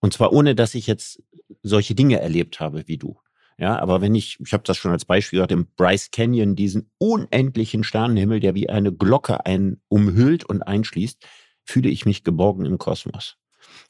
[0.00, 1.22] Und zwar ohne, dass ich jetzt
[1.62, 3.18] solche Dinge erlebt habe wie du.
[3.58, 6.90] Ja, aber wenn ich, ich habe das schon als Beispiel gesagt, im Bryce Canyon, diesen
[6.98, 11.24] unendlichen Sternenhimmel, der wie eine Glocke einen umhüllt und einschließt,
[11.64, 13.36] fühle ich mich geborgen im Kosmos.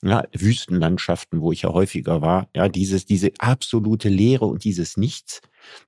[0.05, 5.41] Ja, Wüstenlandschaften, wo ich ja häufiger war, ja, dieses, diese absolute Leere und dieses Nichts,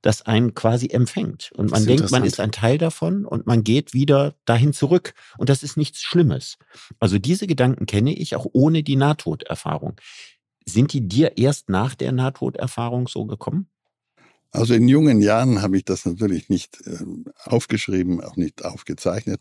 [0.02, 1.50] das einen quasi empfängt.
[1.56, 5.14] Und man denkt, man ist ein Teil davon und man geht wieder dahin zurück.
[5.36, 6.58] Und das ist nichts Schlimmes.
[7.00, 9.96] Also diese Gedanken kenne ich auch ohne die Nahtoderfahrung.
[10.64, 13.68] Sind die dir erst nach der Nahtoderfahrung so gekommen?
[14.54, 17.04] Also in jungen Jahren habe ich das natürlich nicht äh,
[17.42, 19.40] aufgeschrieben, auch nicht aufgezeichnet.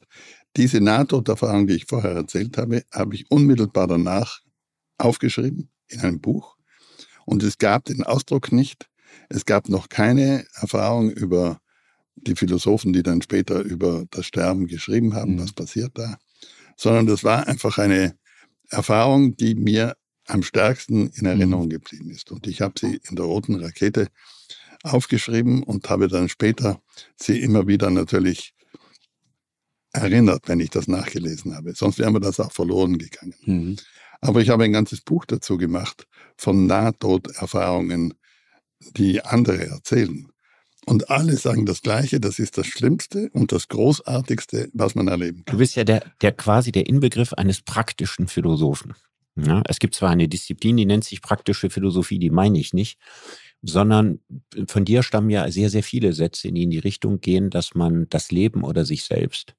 [0.58, 4.42] Diese Nahtoderfahrung, die ich vorher erzählt habe, habe ich unmittelbar danach
[4.97, 6.56] aufgeschrieben in einem Buch.
[7.25, 8.89] Und es gab den Ausdruck nicht.
[9.29, 11.60] Es gab noch keine Erfahrung über
[12.15, 15.41] die Philosophen, die dann später über das Sterben geschrieben haben, mhm.
[15.41, 16.17] was passiert da,
[16.77, 18.17] sondern das war einfach eine
[18.69, 19.95] Erfahrung, die mir
[20.27, 21.71] am stärksten in Erinnerung mhm.
[21.71, 22.32] geblieben ist.
[22.32, 24.08] Und ich habe sie in der roten Rakete
[24.84, 26.82] aufgeschrieben und habe dann später
[27.15, 28.53] sie immer wieder natürlich
[29.93, 31.73] erinnert, wenn ich das nachgelesen habe.
[31.75, 33.36] Sonst wäre mir das auch verloren gegangen.
[33.45, 33.75] Mhm.
[34.24, 36.08] Aber ich habe ein ganzes Buch dazu gemacht
[36.38, 38.14] von Nahtoderfahrungen,
[38.96, 40.28] die andere erzählen.
[40.86, 45.44] Und alle sagen das Gleiche, das ist das Schlimmste und das Großartigste, was man erleben
[45.46, 45.54] kann.
[45.54, 48.94] Du bist ja der, der quasi der Inbegriff eines praktischen Philosophen.
[49.36, 53.00] Ja, es gibt zwar eine Disziplin, die nennt sich praktische Philosophie, die meine ich nicht,
[53.62, 54.20] sondern
[54.68, 58.08] von dir stammen ja sehr, sehr viele Sätze, die in die Richtung gehen, dass man
[58.10, 59.56] das Leben oder sich selbst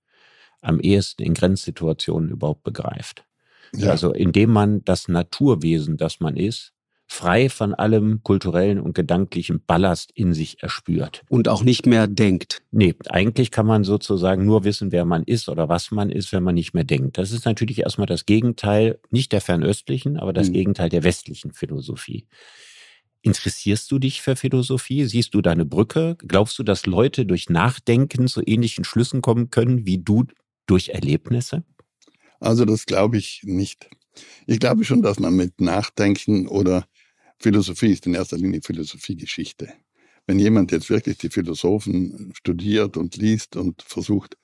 [0.61, 3.27] am ehesten in Grenzsituationen überhaupt begreift.
[3.73, 3.91] Ja.
[3.91, 6.75] Also indem man das Naturwesen, das man ist,
[7.07, 11.23] frei von allem kulturellen und gedanklichen Ballast in sich erspürt.
[11.29, 12.63] Und auch nicht mehr denkt.
[12.71, 16.43] Nee, eigentlich kann man sozusagen nur wissen, wer man ist oder was man ist, wenn
[16.43, 17.19] man nicht mehr denkt.
[17.19, 20.55] Das ist natürlich erstmal das Gegenteil, nicht der fernöstlichen, aber das mhm.
[20.55, 22.27] Gegenteil der westlichen Philosophie.
[23.23, 25.05] Interessierst du dich für Philosophie?
[25.07, 26.17] Siehst du deine Brücke?
[26.19, 30.25] Glaubst du, dass Leute durch Nachdenken zu ähnlichen Schlüssen kommen können wie du
[30.67, 31.65] durch Erlebnisse?
[32.45, 33.89] Also das glaube ich nicht.
[34.47, 36.87] Ich glaube schon, dass man mit Nachdenken oder
[37.39, 39.73] Philosophie ist in erster Linie Philosophiegeschichte.
[40.27, 44.37] Wenn jemand jetzt wirklich die Philosophen studiert und liest und versucht,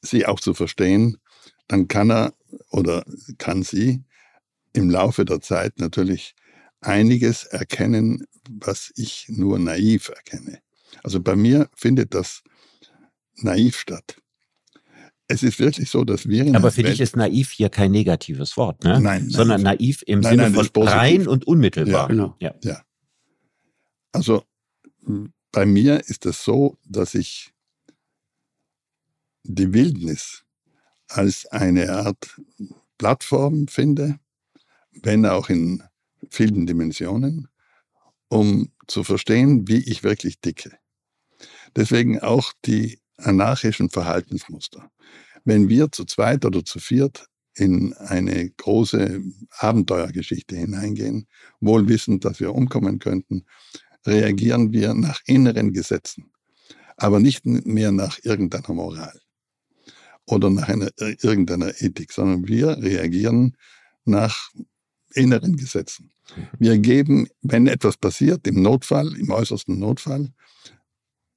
[0.00, 1.16] sie auch zu verstehen,
[1.66, 2.34] dann kann er
[2.70, 3.04] oder
[3.38, 4.04] kann sie
[4.72, 6.36] im Laufe der Zeit natürlich
[6.80, 10.60] einiges erkennen, was ich nur naiv erkenne.
[11.02, 12.44] Also bei mir findet das
[13.34, 14.18] naiv statt
[15.34, 17.90] es ist wirklich so, dass wir in Aber für Welt dich ist naiv hier kein
[17.90, 19.00] negatives Wort, ne?
[19.00, 19.28] Nein.
[19.28, 22.02] Sondern naiv, im nein, Sinne nein, von rein und unmittelbar.
[22.02, 22.36] Ja, genau.
[22.38, 22.54] Ja.
[22.62, 22.82] ja.
[24.12, 24.44] Also
[25.50, 27.52] bei mir ist es so, dass ich
[29.42, 30.44] die Wildnis
[31.08, 32.40] als eine Art
[32.96, 34.18] Plattform finde,
[35.02, 35.82] wenn auch in
[36.30, 37.48] vielen Dimensionen,
[38.28, 40.78] um zu verstehen, wie ich wirklich dicke.
[41.76, 44.90] Deswegen auch die anarchischen Verhaltensmuster.
[45.44, 51.26] Wenn wir zu zweit oder zu viert in eine große Abenteuergeschichte hineingehen,
[51.60, 53.44] wohl wissend, dass wir umkommen könnten,
[54.06, 56.32] reagieren wir nach inneren Gesetzen,
[56.96, 59.20] aber nicht mehr nach irgendeiner Moral
[60.26, 63.56] oder nach einer, irgendeiner Ethik, sondern wir reagieren
[64.04, 64.50] nach
[65.12, 66.10] inneren Gesetzen.
[66.58, 70.32] Wir geben, wenn etwas passiert, im Notfall, im äußersten Notfall,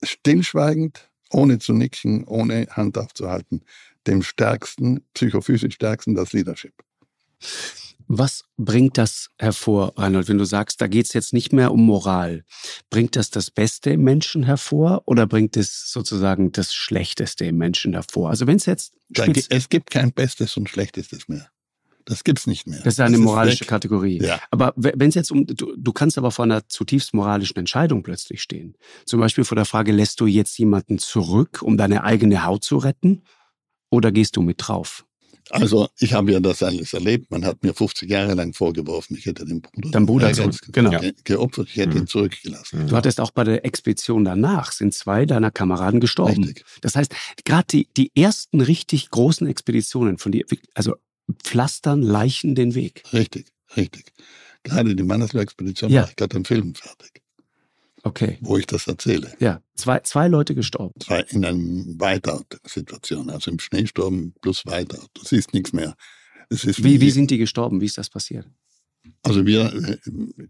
[0.04, 3.64] stillschweigend ohne zu nicken, ohne Hand aufzuhalten,
[4.06, 6.74] dem stärksten, psychophysisch stärksten, das Leadership.
[8.10, 11.86] Was bringt das hervor, Reinhold, wenn du sagst, da geht es jetzt nicht mehr um
[11.86, 12.46] Moral?
[12.90, 17.94] Bringt das das Beste im Menschen hervor oder bringt es sozusagen das Schlechteste im Menschen
[17.94, 18.30] hervor?
[18.30, 18.94] Also wenn es jetzt...
[19.50, 21.50] Es gibt kein Bestes und Schlechtestes mehr.
[22.08, 22.80] Das gibt's nicht mehr.
[22.84, 24.24] Das ist eine das moralische ist Kategorie.
[24.24, 24.40] Ja.
[24.50, 28.42] Aber wenn es jetzt um, du, du kannst aber vor einer zutiefst moralischen Entscheidung plötzlich
[28.42, 28.76] stehen.
[29.06, 32.78] Zum Beispiel vor der Frage, lässt du jetzt jemanden zurück, um deine eigene Haut zu
[32.78, 33.24] retten?
[33.90, 35.06] Oder gehst du mit drauf?
[35.50, 37.30] Also ich habe ja das alles erlebt.
[37.32, 41.00] Man hat mir 50 Jahre lang vorgeworfen, ich hätte den Bruder, Dein Bruder zurück, genau.
[41.00, 41.98] ge geopfert, ich hätte mhm.
[42.00, 42.88] ihn zurückgelassen.
[42.88, 46.44] Du hattest auch bei der Expedition danach, sind zwei deiner Kameraden gestorben.
[46.44, 46.66] Richtig.
[46.82, 47.14] Das heißt,
[47.46, 50.96] gerade die, die ersten richtig großen Expeditionen von dir, also
[51.44, 53.04] pflastern Leichen den Weg.
[53.14, 54.14] Richtig, richtig.
[54.64, 56.02] Gerade die Mannesberg-Expedition ja.
[56.02, 57.22] mache ich gerade einen Film fertig.
[58.04, 58.38] Okay.
[58.42, 59.34] Wo ich das erzähle.
[59.40, 61.00] Ja, zwei, zwei Leute gestorben.
[61.02, 65.08] Zwei in einer Whiteout-Situation, also im Schneesturm plus Whiteout.
[65.14, 65.96] Du siehst nichts mehr.
[66.50, 67.82] wie, wie, wie sind die gestorben?
[67.82, 68.48] Wie ist das passiert?
[69.24, 70.00] Also wir,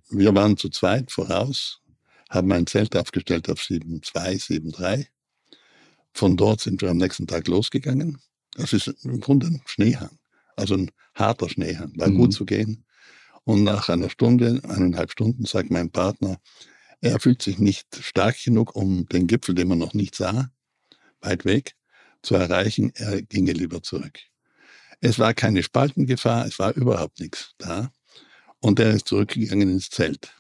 [0.10, 1.82] wir waren zu zweit voraus,
[2.30, 4.14] haben ein Zelt aufgestellt auf 7.2,
[4.74, 5.08] 7.3.
[6.14, 8.20] Von dort sind wir am nächsten Tag losgegangen.
[8.56, 10.18] Das ist im Grunde ein Schneehang
[10.58, 12.18] also ein harter Schneehang, war mhm.
[12.18, 12.86] gut zu gehen.
[13.44, 16.38] Und nach einer Stunde, eineinhalb Stunden, sagt mein Partner,
[17.00, 20.52] er fühlt sich nicht stark genug, um den Gipfel, den man noch nicht sah,
[21.22, 21.76] weit weg,
[22.24, 22.92] zu erreichen.
[22.96, 24.20] Er ginge lieber zurück.
[25.00, 27.92] Es war keine Spaltengefahr, es war überhaupt nichts da.
[28.60, 30.34] Und er ist zurückgegangen ins Zelt.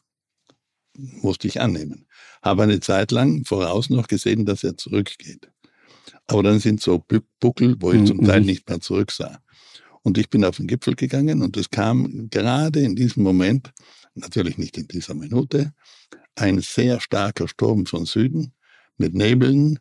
[0.95, 2.07] Musste ich annehmen.
[2.41, 5.51] Habe eine Zeit lang voraus noch gesehen, dass er zurückgeht.
[6.25, 7.05] Aber dann sind so
[7.39, 8.47] Buckel, wo ich zum Teil mhm.
[8.47, 9.39] nicht mehr zurücksah.
[10.07, 13.73] Und ich bin auf den Gipfel gegangen und es kam gerade in diesem Moment,
[14.15, 15.73] natürlich nicht in dieser Minute,
[16.35, 18.53] ein sehr starker Sturm von Süden
[18.97, 19.79] mit Nebeln.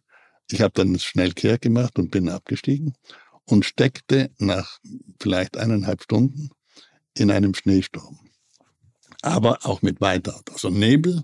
[0.51, 2.95] Ich habe dann schnell kehrt gemacht und bin abgestiegen
[3.45, 4.81] und steckte nach
[5.23, 6.51] vielleicht eineinhalb Stunden
[7.17, 8.19] in einem Schneesturm.
[9.23, 10.51] Aber auch mit Weitart.
[10.51, 11.23] Also Nebel,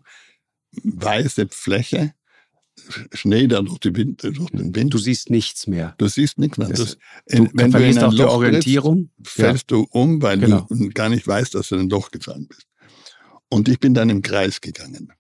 [0.85, 2.15] weiße Fläche,
[3.13, 4.95] Schnee da durch, die Wind, durch den Wind.
[4.95, 5.95] Du siehst nichts mehr.
[5.99, 6.69] Du siehst nichts mehr.
[6.69, 9.11] Das, in, du wenn du in auch die Orientierung.
[9.17, 9.77] Trittst, fällst ja.
[9.77, 10.67] du um, weil genau.
[10.69, 12.67] du gar nicht weißt, dass du in ein Loch gefallen bist.
[13.49, 15.13] Und ich bin dann im Kreis gegangen.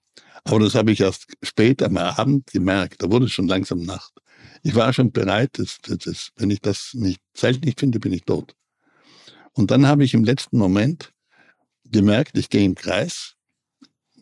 [0.44, 3.02] Aber das habe ich erst später am Abend gemerkt.
[3.02, 4.12] Da wurde es schon langsam Nacht.
[4.62, 8.12] Ich war schon bereit, das, das, das, wenn ich das nicht, Zelt nicht finde, bin
[8.12, 8.54] ich tot.
[9.52, 11.12] Und dann habe ich im letzten Moment
[11.84, 13.34] gemerkt, ich gehe im Kreis.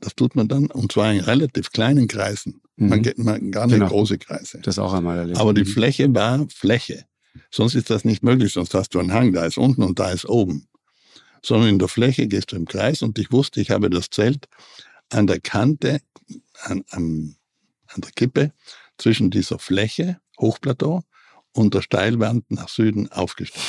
[0.00, 2.60] Das tut man dann, und zwar in relativ kleinen Kreisen.
[2.80, 3.12] Man, mhm.
[3.24, 3.88] man gar nicht genau.
[3.88, 4.60] große Kreise.
[4.62, 5.38] Das auch einmal erlebt.
[5.38, 5.66] Aber die mhm.
[5.66, 7.04] Fläche war Fläche.
[7.50, 10.10] Sonst ist das nicht möglich, sonst hast du einen Hang, da ist unten und da
[10.10, 10.66] ist oben.
[11.44, 14.48] Sondern in der Fläche gehst du im Kreis und ich wusste, ich habe das Zelt
[15.10, 16.00] an der Kante,
[16.62, 17.36] an, an,
[17.88, 18.52] an der Kippe
[18.98, 21.02] zwischen dieser Fläche, Hochplateau,
[21.52, 23.64] und der Steilwand nach Süden aufgestellt.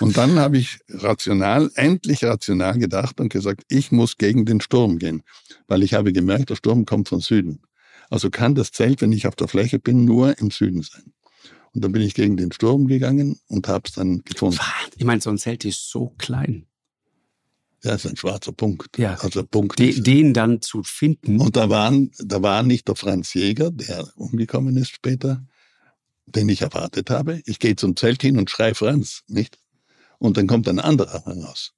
[0.00, 4.98] Und dann habe ich rational, endlich rational gedacht und gesagt, ich muss gegen den Sturm
[4.98, 5.22] gehen,
[5.68, 7.60] weil ich habe gemerkt, der Sturm kommt von Süden.
[8.10, 11.12] Also kann das Zelt, wenn ich auf der Fläche bin, nur im Süden sein.
[11.72, 14.58] Und dann bin ich gegen den Sturm gegangen und habe es dann gefunden.
[14.96, 16.66] Ich meine, so ein Zelt ist so klein.
[17.82, 18.98] Ja, ist ein schwarzer Punkt.
[18.98, 19.14] Ja.
[19.14, 19.78] Also Punkt.
[19.78, 21.40] De, den dann zu finden.
[21.40, 25.46] Und da waren, da war nicht der Franz Jäger, der umgekommen ist später,
[26.26, 27.40] den ich erwartet habe.
[27.46, 29.58] Ich gehe zum Zelt hin und schreie Franz, nicht?
[30.18, 31.72] Und dann kommt ein anderer heraus.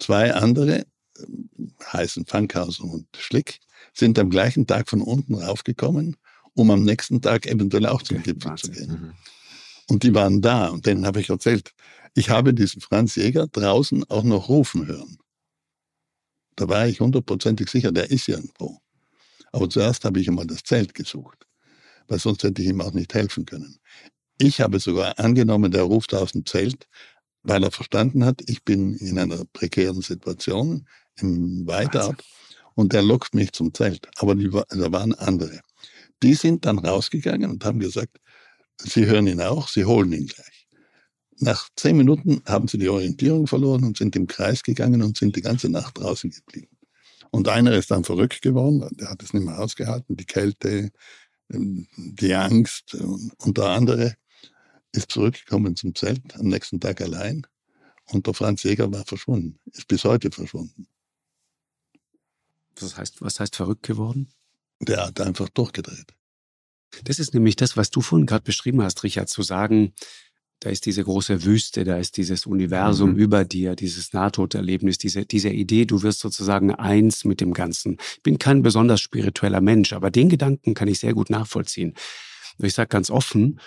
[0.00, 0.84] Zwei andere, äh,
[1.92, 3.60] heißen Fankhausen und Schlick,
[3.92, 6.16] sind am gleichen Tag von unten raufgekommen,
[6.54, 8.90] um am nächsten Tag eventuell auch zum Gipfel zu gehen.
[8.90, 9.12] Mhm.
[9.88, 11.72] Und die waren da und denen habe ich erzählt,
[12.14, 15.18] ich habe diesen Franz Jäger draußen auch noch rufen hören.
[16.56, 18.78] Da war ich hundertprozentig sicher, der ist irgendwo.
[19.52, 21.46] Aber zuerst habe ich einmal das Zelt gesucht,
[22.08, 23.78] weil sonst hätte ich ihm auch nicht helfen können.
[24.38, 26.86] Ich habe sogar angenommen, der ruft aus dem Zelt,
[27.42, 32.22] weil er verstanden hat, ich bin in einer prekären Situation im Weitart
[32.74, 34.08] und der lockt mich zum Zelt.
[34.16, 35.60] Aber die, da waren andere.
[36.22, 38.18] Die sind dann rausgegangen und haben gesagt,
[38.78, 40.66] sie hören ihn auch, sie holen ihn gleich.
[41.38, 45.36] Nach zehn Minuten haben sie die Orientierung verloren und sind im Kreis gegangen und sind
[45.36, 46.76] die ganze Nacht draußen geblieben.
[47.30, 50.90] Und einer ist dann verrückt geworden, der hat es nicht mehr ausgehalten, die Kälte,
[51.50, 52.94] ähm, die Angst.
[52.94, 54.16] Und der andere
[54.92, 57.46] ist zurückgekommen zum Zelt, am nächsten Tag allein.
[58.06, 60.88] Und der Franz Jäger war verschwunden, ist bis heute verschwunden.
[62.82, 64.30] Was heißt, was heißt verrückt geworden?
[64.80, 66.14] Der hat einfach durchgedreht.
[67.04, 69.94] Das ist nämlich das, was du vorhin gerade beschrieben hast, Richard, zu sagen,
[70.60, 73.16] da ist diese große Wüste, da ist dieses Universum mhm.
[73.16, 77.96] über dir, dieses Nahtoderlebnis, diese, diese Idee, du wirst sozusagen eins mit dem Ganzen.
[78.16, 81.94] Ich bin kein besonders spiritueller Mensch, aber den Gedanken kann ich sehr gut nachvollziehen.
[82.58, 83.58] Ich sage ganz offen,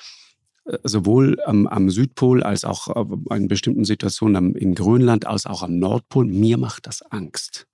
[0.65, 5.79] äh, sowohl am, am, Südpol als auch in bestimmten Situationen in Grönland als auch am
[5.79, 7.65] Nordpol, mir macht das Angst.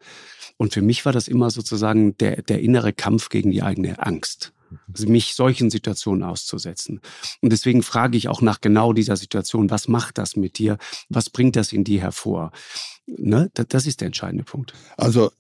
[0.60, 4.54] Und für mich war das immer sozusagen der, der innere Kampf gegen die eigene Angst
[4.92, 7.02] also mich solchen Situationen auszusetzen.
[7.42, 10.78] Und deswegen frage ich auch nach genau dieser Situation, was macht das mit dir?
[11.10, 12.52] Was bringt das in dir hervor?
[13.06, 13.52] Ne?
[13.54, 14.74] Das ist der entscheidende Punkt.
[14.98, 15.32] Also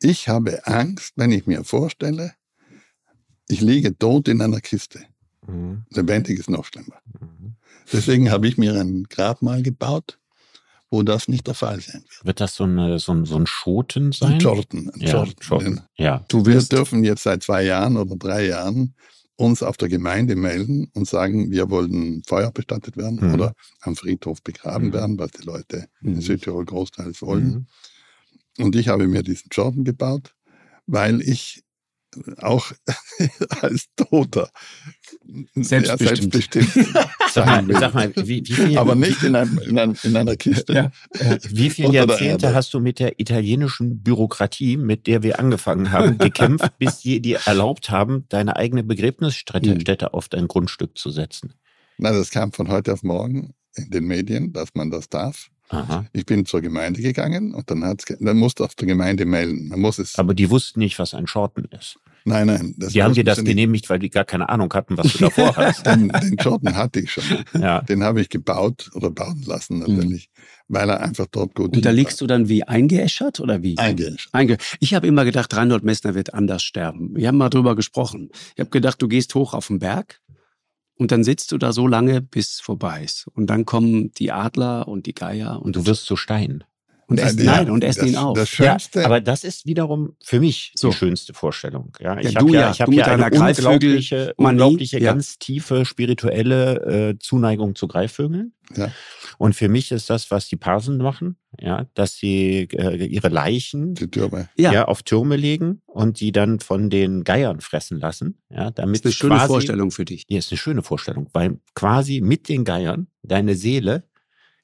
[0.00, 2.34] ich habe Angst, wenn ich mir vorstelle,
[3.48, 5.00] ich liege tot in einer Kiste.
[5.46, 5.84] Mhm.
[5.90, 6.96] Lebendig ist noch schlimmer.
[7.20, 7.54] Mhm.
[7.92, 10.18] Deswegen habe ich mir ein Grabmal gebaut
[10.90, 12.24] wo das nicht der Fall sein wird.
[12.24, 14.34] Wird das so, eine, so, ein, so ein Schoten sein?
[14.34, 14.90] Ein Schoten.
[14.90, 15.42] Ein ja, Schoten.
[15.42, 15.80] Schoten.
[15.96, 16.24] Ja.
[16.28, 18.94] Du wir dürfen jetzt seit zwei Jahren oder drei Jahren
[19.36, 23.34] uns auf der Gemeinde melden und sagen, wir wollen Feuer bestattet werden mhm.
[23.34, 24.92] oder am Friedhof begraben mhm.
[24.92, 26.14] werden, was die Leute mhm.
[26.14, 27.66] in Südtirol großteils wollen.
[28.56, 28.64] Mhm.
[28.64, 30.34] Und ich habe mir diesen Jordan gebaut,
[30.86, 31.62] weil ich
[32.38, 32.72] auch
[33.60, 34.50] als Toter
[35.54, 36.34] selbstbestimmt.
[36.34, 36.96] Ja, selbstbestimmt
[37.32, 40.36] sag, mal, sag mal, wie, wie viel, aber nicht in, einem, in, einem, in einer
[40.36, 40.72] Kiste.
[40.72, 40.90] Ja.
[41.48, 46.72] Wie viele Jahrzehnte hast du mit der italienischen Bürokratie, mit der wir angefangen haben, gekämpft,
[46.78, 51.54] bis die dir erlaubt haben, deine eigene Begräbnisstätte auf dein Grundstück zu setzen?
[51.98, 55.50] Na, das kam von heute auf morgen in den Medien, dass man das darf.
[55.68, 56.06] Aha.
[56.12, 59.68] Ich bin zur Gemeinde gegangen und dann, hat's, dann musste auf der Gemeinde melden.
[59.68, 61.98] Man muss es Aber die wussten nicht, was ein Shorten ist.
[62.24, 62.74] Nein, nein.
[62.76, 65.86] die haben dir das genehmigt, weil die gar keine Ahnung hatten, was du davor hast.
[65.86, 67.22] den, den Shorten hatte ich schon.
[67.54, 67.82] Ja.
[67.82, 70.74] Den habe ich gebaut oder bauen lassen natürlich, mhm.
[70.74, 73.78] weil er einfach dort gut Und da liegst du dann wie eingeäschert oder wie?
[73.78, 74.28] Eingeäschert.
[74.32, 77.14] Einge ich habe immer gedacht, Reinhold Messner wird anders sterben.
[77.14, 78.30] Wir haben mal drüber gesprochen.
[78.54, 80.20] Ich habe gedacht, du gehst hoch auf den Berg
[80.98, 83.28] und dann sitzt du da so lange, bis es vorbei ist.
[83.34, 85.56] Und dann kommen die Adler und die Geier.
[85.56, 86.64] Und, und du wirst zu Stein.
[87.08, 88.36] Und essen, ja, nein, und essen das, ihn auf.
[88.36, 89.00] Das Schönste.
[89.00, 90.90] Ja, aber das ist wiederum für mich so.
[90.90, 91.92] die schönste Vorstellung.
[92.00, 97.18] Ja, ich ja, habe ja, ich hab ja eine unglaubliche, unglaubliche ganz tiefe spirituelle äh,
[97.20, 98.54] Zuneigung zu Greifvögeln.
[98.74, 98.90] Ja.
[99.38, 103.94] Und für mich ist das, was die Parsen machen, ja, dass sie äh, ihre Leichen
[103.94, 104.48] Türme.
[104.56, 104.72] Ja.
[104.72, 104.84] ja.
[104.86, 108.38] auf Türme legen und die dann von den Geiern fressen lassen.
[108.50, 110.24] Ja, damit das ist eine schöne Vorstellung für dich.
[110.28, 114.04] Ja, ist eine schöne Vorstellung, weil quasi mit den Geiern deine Seele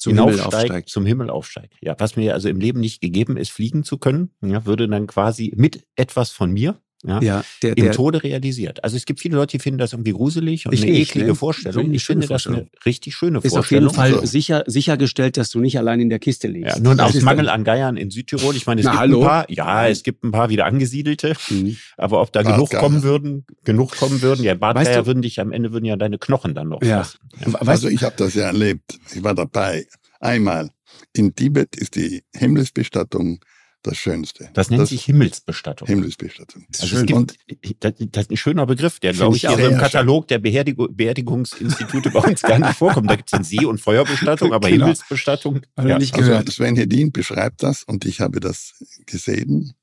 [0.02, 1.74] zum Himmel aufsteigt, zum Himmel aufsteigt.
[1.80, 5.06] Ja, was mir also im Leben nicht gegeben ist, fliegen zu können, ja, würde dann
[5.06, 8.82] quasi mit etwas von mir ja, ja der, im der, Tode realisiert.
[8.84, 11.34] Also es gibt viele Leute, die finden das irgendwie gruselig und eine nicht, eklige ne?
[11.34, 11.92] Vorstellung.
[11.92, 13.86] Ich finde das eine richtig schöne ist Vorstellung.
[13.86, 16.76] Ist auf jeden Fall sicher, sichergestellt, dass du nicht allein in der Kiste liegst.
[16.76, 18.54] Ja, nur aus Mangel an Geiern in Südtirol.
[18.54, 19.20] Ich meine, es Na, gibt hallo?
[19.22, 21.76] ein paar, ja, es gibt ein paar wieder angesiedelte, mhm.
[21.96, 25.52] aber ob da genug kommen würden, genug kommen würden, ja, weißt du, würden dich am
[25.52, 26.92] Ende würden ja deine Knochen dann noch ja.
[26.92, 27.54] Ja.
[27.60, 28.98] Also ich habe das ja erlebt.
[29.14, 29.86] Ich war dabei.
[30.20, 30.70] Einmal.
[31.14, 33.40] In Tibet ist die Himmelsbestattung
[33.82, 34.50] das Schönste.
[34.54, 35.88] Das nennt das sich Himmelsbestattung.
[35.88, 36.64] Himmelsbestattung.
[36.70, 37.34] Das, also gibt,
[37.80, 42.10] das, das, ist ein schöner Begriff, der, glaube ich, so im Katalog der Beerdigung, Beerdigungsinstitute
[42.10, 43.10] bei uns gar nicht vorkommt.
[43.10, 44.84] Da gibt es See- und Feuerbestattung, aber genau.
[44.84, 45.62] Himmelsbestattung.
[45.76, 45.98] Ja.
[45.98, 46.46] Nicht also gehört.
[46.46, 48.74] Also Sven Hedin beschreibt das und ich habe das
[49.06, 49.74] gesehen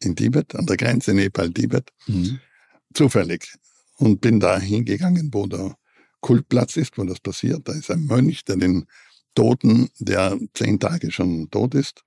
[0.00, 2.40] in Tibet, an der Grenze Nepal-Tibet, mhm.
[2.94, 3.54] zufällig.
[3.98, 5.76] Und bin da hingegangen, wo der
[6.20, 7.68] Kultplatz ist, wo das passiert.
[7.68, 8.86] Da ist ein Mönch, der den
[9.34, 12.02] Toten, der zehn Tage schon tot ist,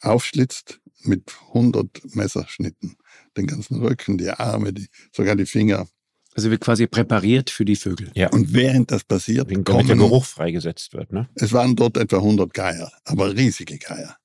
[0.00, 2.96] aufschlitzt mit 100 Messerschnitten.
[3.36, 5.86] Den ganzen Rücken, die Arme, die, sogar die Finger.
[6.34, 8.10] Also wird quasi präpariert für die Vögel.
[8.14, 8.28] Ja.
[8.30, 11.12] Und während das passiert, Wegen kommen, der Geruch freigesetzt wird.
[11.12, 11.28] Ne?
[11.34, 14.16] Es waren dort etwa 100 Geier, aber riesige Geier.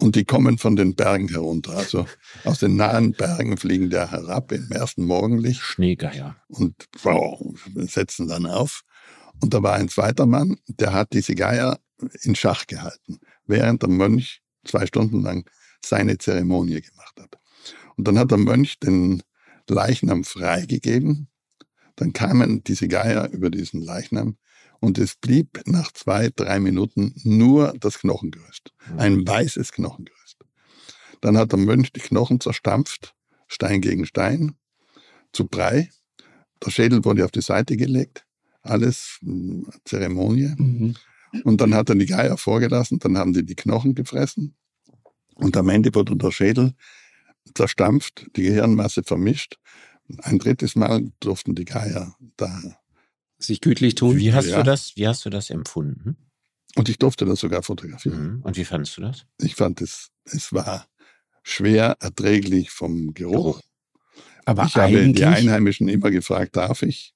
[0.00, 1.76] Und die kommen von den Bergen herunter.
[1.76, 2.06] Also
[2.44, 5.60] aus den nahen Bergen fliegen da herab im ersten Morgenlicht.
[5.60, 6.36] Schneegeier.
[6.48, 7.40] Und wow,
[7.74, 8.82] setzen dann auf.
[9.40, 11.78] Und da war ein zweiter Mann, der hat diese Geier
[12.22, 15.48] in Schach gehalten, während der Mönch zwei Stunden lang
[15.84, 17.38] seine Zeremonie gemacht hat.
[17.96, 19.22] Und dann hat der Mönch den
[19.68, 21.28] Leichnam freigegeben.
[21.96, 24.36] Dann kamen diese Geier über diesen Leichnam
[24.80, 28.72] und es blieb nach zwei, drei Minuten nur das Knochengerüst.
[28.96, 29.28] Ein mhm.
[29.28, 30.38] weißes Knochengerüst.
[31.20, 33.14] Dann hat der Mönch die Knochen zerstampft,
[33.48, 34.54] Stein gegen Stein,
[35.32, 35.90] zu Brei.
[36.64, 38.24] Der Schädel wurde auf die Seite gelegt
[38.68, 40.54] alles hm, Zeremonie.
[40.56, 40.94] Mhm.
[41.44, 44.54] Und dann hat er die Geier vorgelassen, dann haben die die Knochen gefressen.
[45.34, 46.74] Und am Ende wurde der Schädel
[47.54, 49.58] zerstampft, die Gehirnmasse vermischt.
[50.22, 52.60] Ein drittes Mal durften die Geier da
[53.38, 54.16] sich gütlich tun.
[54.16, 54.58] Wie hast ja.
[54.58, 56.16] du das, wie hast du das empfunden?
[56.74, 58.36] Und ich durfte das sogar fotografieren.
[58.36, 58.42] Mhm.
[58.42, 59.26] Und wie fandest du das?
[59.40, 60.86] Ich fand es, es war
[61.42, 63.60] schwer erträglich vom Geruch.
[64.44, 67.14] Aber ich habe die Einheimischen immer gefragt, darf ich?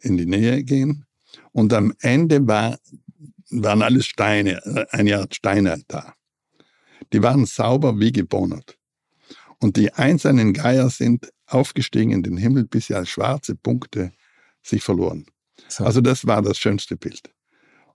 [0.00, 1.06] in die Nähe gehen.
[1.52, 2.78] Und am Ende war,
[3.50, 6.14] waren alles Steine, äh, eine Art Steinaltar.
[7.12, 8.78] Die waren sauber wie gebonnert.
[9.60, 14.12] Und die einzelnen Geier sind aufgestiegen in den Himmel, bis sie als schwarze Punkte
[14.62, 15.26] sich verloren.
[15.68, 15.84] So.
[15.84, 17.30] Also das war das schönste Bild.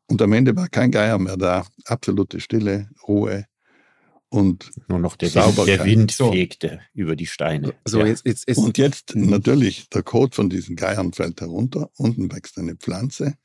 [0.08, 1.66] Und am Ende war kein Geier mehr da.
[1.86, 3.46] Absolute Stille, Ruhe
[4.30, 7.74] und nur noch der, Wind, der Wind fegte über die Steine.
[7.86, 8.06] So, ja.
[8.06, 9.30] jetzt, jetzt, jetzt, und jetzt mhm.
[9.30, 13.36] natürlich, der Kot von diesen Geiern fällt herunter, unten wächst eine Pflanze,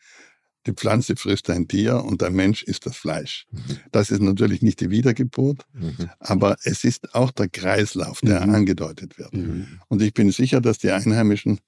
[0.66, 3.46] die Pflanze frisst ein Tier und ein Mensch isst das Fleisch.
[3.50, 3.78] Mhm.
[3.92, 6.10] Das ist natürlich nicht die Wiedergeburt, mhm.
[6.18, 8.54] aber es ist auch der Kreislauf, der mhm.
[8.54, 9.34] angedeutet wird.
[9.34, 9.80] Mhm.
[9.88, 11.60] Und ich bin sicher, dass die Einheimischen,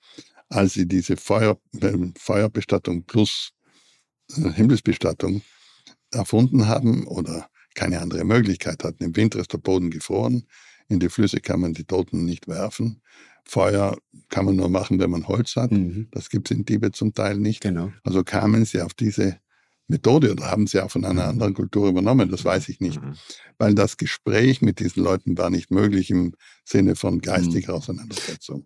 [0.49, 3.51] als sie diese Feuer, äh, Feuerbestattung plus
[4.37, 5.43] äh, Himmelsbestattung
[6.11, 9.05] erfunden haben oder keine andere Möglichkeit hatten.
[9.05, 10.47] Im Winter ist der Boden gefroren,
[10.89, 13.03] in die Flüsse kann man die Toten nicht werfen.
[13.47, 13.97] Feuer
[14.29, 15.71] kann man nur machen, wenn man Holz hat.
[15.71, 16.09] Mhm.
[16.11, 17.63] Das gibt es in Tibet zum Teil nicht.
[17.63, 17.93] Genau.
[18.03, 19.39] Also kamen sie auf diese
[19.89, 21.29] Methode oder haben sie auch von einer mhm.
[21.29, 23.01] anderen Kultur übernommen, das weiß ich nicht.
[23.01, 23.15] Mhm.
[23.59, 26.35] Weil das Gespräch mit diesen Leuten war nicht möglich im
[26.65, 27.79] Sinne von geistiger mhm.
[27.79, 28.65] Auseinandersetzung.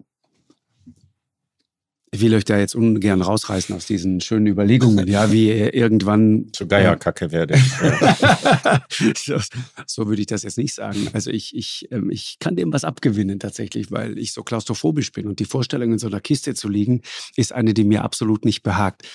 [2.12, 6.48] Ich will euch da jetzt ungern rausreißen aus diesen schönen Überlegungen, ja, wie ihr irgendwann
[6.52, 7.56] zu Geierkacke werde.
[9.16, 9.38] so,
[9.86, 11.08] so würde ich das jetzt nicht sagen.
[11.12, 15.28] Also ich, ich, ähm, ich kann dem was abgewinnen tatsächlich, weil ich so klaustrophobisch bin
[15.28, 17.02] und die Vorstellung in so einer Kiste zu liegen
[17.36, 19.06] ist eine, die mir absolut nicht behagt.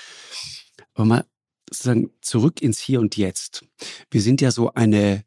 [0.93, 1.25] Aber mal
[1.69, 3.65] sozusagen zurück ins Hier und Jetzt.
[4.09, 5.25] Wir sind ja so eine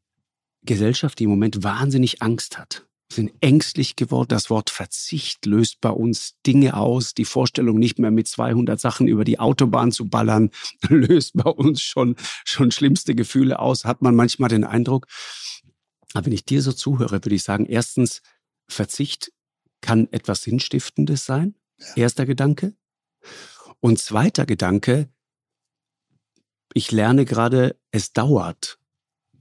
[0.63, 2.88] Gesellschaft, die im Moment wahnsinnig Angst hat.
[3.11, 4.29] Sind ängstlich geworden.
[4.29, 7.15] Das Wort Verzicht löst bei uns Dinge aus.
[7.15, 10.51] Die Vorstellung, nicht mehr mit 200 Sachen über die Autobahn zu ballern,
[10.89, 15.07] löst bei uns schon, schon schlimmste Gefühle aus, hat man manchmal den Eindruck.
[16.15, 18.23] Aber wenn ich dir so zuhöre, würde ich sagen, erstens,
[18.69, 19.33] Verzicht
[19.81, 21.55] kann etwas Sinnstiftendes sein.
[21.97, 22.75] Erster Gedanke.
[23.81, 25.09] Und zweiter Gedanke,
[26.75, 28.78] ich lerne gerade, es dauert,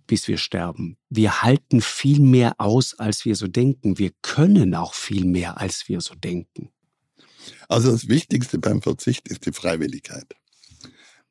[0.08, 0.98] bis wir sterben.
[1.10, 3.98] Wir halten viel mehr aus, als wir so denken.
[3.98, 6.72] Wir können auch viel mehr, als wir so denken.
[7.68, 10.36] Also das Wichtigste beim Verzicht ist die Freiwilligkeit.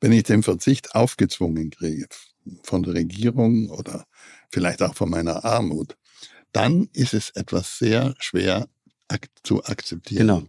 [0.01, 2.07] Wenn ich den Verzicht aufgezwungen kriege
[2.63, 4.07] von der Regierung oder
[4.51, 5.97] vielleicht auch von meiner Armut,
[6.53, 8.69] dann ist es etwas sehr schwer
[9.09, 10.27] ak zu akzeptieren.
[10.27, 10.43] Genau.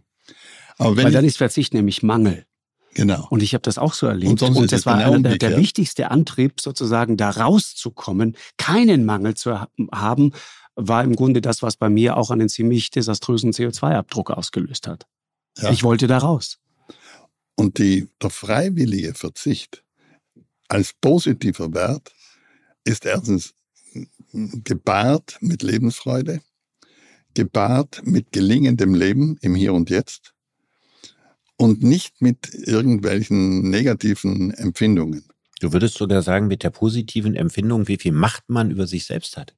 [0.76, 2.46] Aber wenn Weil dann ist Verzicht nämlich Mangel.
[2.98, 3.28] Genau.
[3.30, 4.42] Und ich habe das auch so erlebt.
[4.42, 9.60] Und, und das war genau der, der wichtigste Antrieb, sozusagen da rauszukommen, keinen Mangel zu
[9.92, 10.32] haben,
[10.74, 15.06] war im Grunde das, was bei mir auch einen ziemlich desaströsen CO2-Abdruck ausgelöst hat.
[15.58, 15.70] Ja.
[15.70, 16.58] Ich wollte da raus.
[17.54, 19.84] Und die, der freiwillige Verzicht
[20.66, 22.12] als positiver Wert
[22.82, 23.54] ist erstens
[24.32, 26.40] gepaart mit Lebensfreude,
[27.34, 30.34] gepaart mit gelingendem Leben im Hier und Jetzt
[31.58, 35.28] und nicht mit irgendwelchen negativen Empfindungen.
[35.60, 39.36] Du würdest sogar sagen, mit der positiven Empfindung, wie viel Macht man über sich selbst
[39.36, 39.54] hat.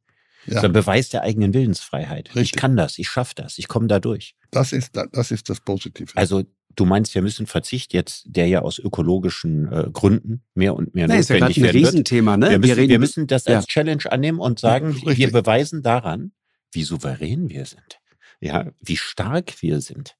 [0.46, 0.54] Ja.
[0.54, 2.30] Das ist ein Beweis der eigenen Willensfreiheit.
[2.34, 2.42] Richtig.
[2.42, 4.34] Ich kann das, ich schaffe das, ich komme da durch.
[4.50, 6.10] Das ist, das ist das Positive.
[6.16, 6.44] Also
[6.74, 11.08] du meinst, wir müssen Verzicht jetzt, der ja aus ökologischen äh, Gründen mehr und mehr
[11.08, 12.50] Nein, notwendig ist ja ein Riesenthema, ne?
[12.50, 16.32] Wir müssen, wir, wir müssen das als Challenge annehmen und sagen, ja, wir beweisen daran,
[16.72, 18.00] wie souverän wir sind.
[18.40, 20.16] Ja, wie stark wir sind.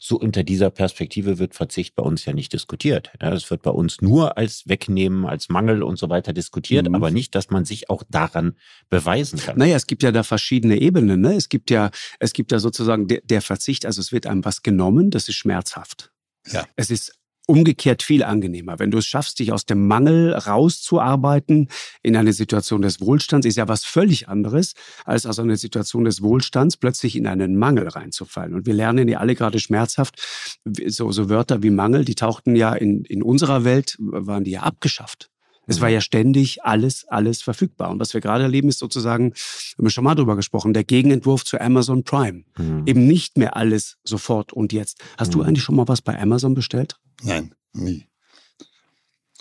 [0.00, 3.12] So unter dieser Perspektive wird Verzicht bei uns ja nicht diskutiert.
[3.20, 6.94] Ja, es wird bei uns nur als Wegnehmen, als Mangel und so weiter diskutiert, mhm.
[6.94, 8.56] aber nicht, dass man sich auch daran
[8.88, 9.58] beweisen kann.
[9.58, 11.20] Naja, es gibt ja da verschiedene Ebenen.
[11.20, 11.34] Ne?
[11.34, 14.62] Es gibt ja, es gibt ja sozusagen der, der Verzicht, also es wird einem was
[14.62, 16.12] genommen, das ist schmerzhaft.
[16.50, 16.66] Ja.
[16.76, 17.14] Es ist
[17.46, 18.78] umgekehrt viel angenehmer.
[18.78, 21.68] Wenn du es schaffst, dich aus dem Mangel rauszuarbeiten
[22.02, 24.74] in eine Situation des Wohlstands, ist ja was völlig anderes,
[25.04, 28.54] als aus einer Situation des Wohlstands plötzlich in einen Mangel reinzufallen.
[28.54, 30.20] Und wir lernen ja alle gerade schmerzhaft,
[30.64, 34.62] so, so Wörter wie Mangel, die tauchten ja in, in unserer Welt, waren die ja
[34.62, 35.30] abgeschafft.
[35.66, 35.94] Es war mhm.
[35.94, 37.90] ja ständig alles, alles verfügbar.
[37.90, 41.44] Und was wir gerade erleben, ist sozusagen, haben wir schon mal drüber gesprochen, der Gegenentwurf
[41.44, 42.44] zu Amazon Prime.
[42.58, 42.82] Mhm.
[42.86, 45.02] Eben nicht mehr alles sofort und jetzt.
[45.16, 45.32] Hast mhm.
[45.32, 46.98] du eigentlich schon mal was bei Amazon bestellt?
[47.22, 48.06] Nein, nie.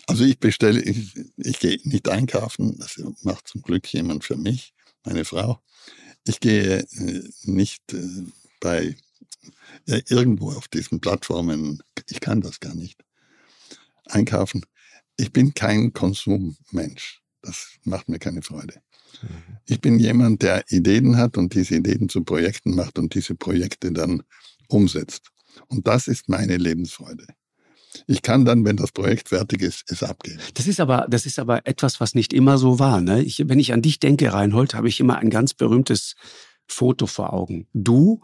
[0.07, 4.73] Also ich bestelle, ich, ich gehe nicht einkaufen, das macht zum Glück jemand für mich,
[5.03, 5.61] meine Frau.
[6.25, 8.23] Ich gehe äh, nicht äh,
[8.59, 8.95] bei
[9.85, 13.03] ja, irgendwo auf diesen Plattformen, ich kann das gar nicht,
[14.05, 14.65] einkaufen.
[15.17, 17.21] Ich bin kein Konsummensch.
[17.41, 18.81] Das macht mir keine Freude.
[19.21, 19.57] Mhm.
[19.65, 23.91] Ich bin jemand, der Ideen hat und diese Ideen zu Projekten macht und diese Projekte
[23.91, 24.23] dann
[24.69, 25.29] umsetzt.
[25.67, 27.27] Und das ist meine Lebensfreude.
[28.07, 30.39] Ich kann dann, wenn das Projekt fertig ist, es abgeben.
[30.53, 33.01] Das ist aber, das ist aber etwas, was nicht immer so war.
[33.01, 33.21] Ne?
[33.21, 36.15] Ich, wenn ich an dich denke, Reinhold, habe ich immer ein ganz berühmtes
[36.67, 37.67] Foto vor Augen.
[37.73, 38.21] Du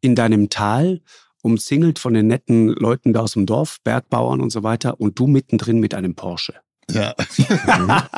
[0.00, 1.00] in deinem Tal,
[1.42, 5.26] umzingelt von den netten Leuten da aus dem Dorf, Bergbauern und so weiter, und du
[5.26, 6.54] mittendrin mit einem Porsche.
[6.90, 7.14] Ja.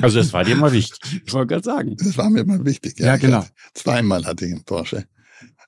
[0.00, 1.22] also das war dir immer wichtig.
[1.26, 1.96] Ich wollte gerade sagen.
[1.98, 2.98] Das war mir immer wichtig.
[2.98, 3.38] Ja, ja genau.
[3.38, 5.06] Hatte, zweimal hatte ich einen Porsche.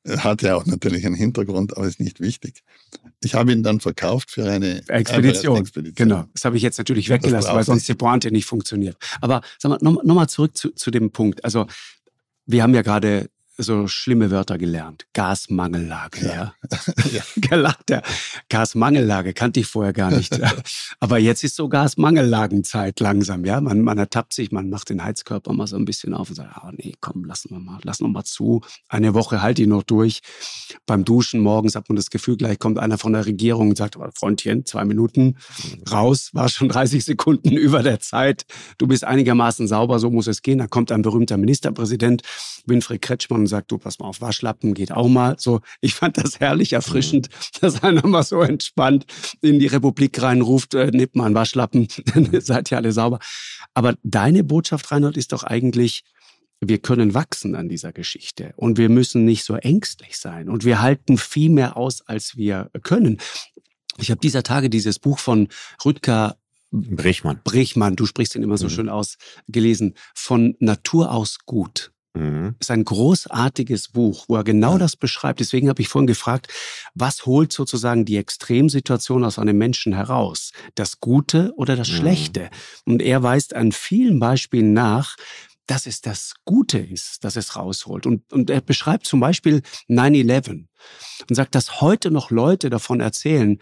[0.09, 2.63] Hat ja auch natürlich einen Hintergrund, aber ist nicht wichtig.
[3.23, 5.59] Ich habe ihn dann verkauft für eine Expedition.
[5.59, 5.95] Expedition.
[5.95, 6.25] Genau.
[6.33, 8.97] Das habe ich jetzt natürlich weggelassen, weil sonst die Pointe nicht funktioniert.
[9.21, 11.45] Aber nochmal noch zurück zu, zu dem Punkt.
[11.45, 11.67] Also,
[12.47, 13.29] wir haben ja gerade
[13.63, 15.07] so schlimme Wörter gelernt.
[15.13, 16.55] Gasmangellage, ja.
[17.13, 17.23] ja.
[17.37, 18.03] Gelacht, ja.
[18.49, 20.39] Gasmangellage kannte ich vorher gar nicht.
[21.01, 23.61] Aber jetzt ist so Gasmangellagenzeit langsam, ja.
[23.61, 26.57] Man, man ertappt sich, man macht den Heizkörper mal so ein bisschen auf und sagt,
[26.63, 28.61] oh nee, komm, lassen wir mal, lassen wir mal zu.
[28.89, 30.21] Eine Woche halt die noch durch.
[30.87, 33.97] Beim Duschen morgens hat man das Gefühl, gleich kommt einer von der Regierung und sagt,
[34.15, 35.37] Freundchen, zwei Minuten
[35.91, 38.47] raus, war schon 30 Sekunden über der Zeit.
[38.79, 40.59] Du bist einigermaßen sauber, so muss es gehen.
[40.59, 42.23] Da kommt ein berühmter Ministerpräsident,
[42.67, 45.37] Winfried Kretschmann, sagt, du, pass mal auf, Waschlappen geht auch mal.
[45.39, 47.59] So, ich fand das herrlich erfrischend, mhm.
[47.61, 49.07] dass einer mal so entspannt
[49.41, 53.19] in die Republik reinruft, äh, nehmt mal einen Waschlappen, dann seid ihr alle sauber.
[53.75, 56.05] Aber deine Botschaft, Reinhold, ist doch eigentlich,
[56.61, 60.83] wir können wachsen an dieser Geschichte und wir müssen nicht so ängstlich sein und wir
[60.83, 63.19] halten viel mehr aus, als wir können.
[63.99, 65.49] Ich habe dieser Tage dieses Buch von
[65.85, 66.37] Rüdger
[66.71, 67.41] Brechmann.
[67.43, 68.71] Brechmann, du sprichst ihn immer so mhm.
[68.71, 69.17] schön aus,
[69.49, 69.95] gelesen.
[70.15, 71.93] Von Natur aus gut.
[72.15, 72.57] Mhm.
[72.59, 74.79] Ist ein großartiges Buch, wo er genau ja.
[74.79, 75.41] das beschreibt.
[75.41, 76.49] Deswegen habe ich vorhin gefragt,
[76.95, 80.53] was holt sozusagen die Extremsituation aus einem Menschen heraus?
[80.75, 81.95] Das Gute oder das mhm.
[81.95, 82.51] Schlechte?
[82.85, 85.17] Und er weist an vielen Beispielen nach,
[85.67, 88.05] dass es das Gute ist, dass es rausholt.
[88.05, 90.67] Und, und er beschreibt zum Beispiel 9-11
[91.29, 93.59] und sagt, dass heute noch Leute davon erzählen,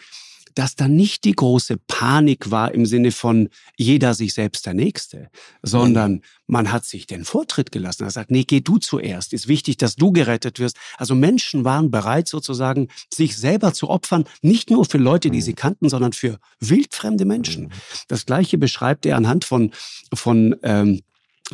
[0.59, 5.31] dass da nicht die große Panik war im Sinne von jeder sich selbst der Nächste,
[5.63, 8.03] sondern man hat sich den Vortritt gelassen.
[8.03, 9.33] Er sagt, nee, geh du zuerst.
[9.33, 10.77] Ist wichtig, dass du gerettet wirst.
[10.97, 15.55] Also Menschen waren bereit sozusagen, sich selber zu opfern, nicht nur für Leute, die sie
[15.55, 17.73] kannten, sondern für wildfremde Menschen.
[18.09, 19.71] Das Gleiche beschreibt er anhand von,
[20.13, 21.03] von ähm,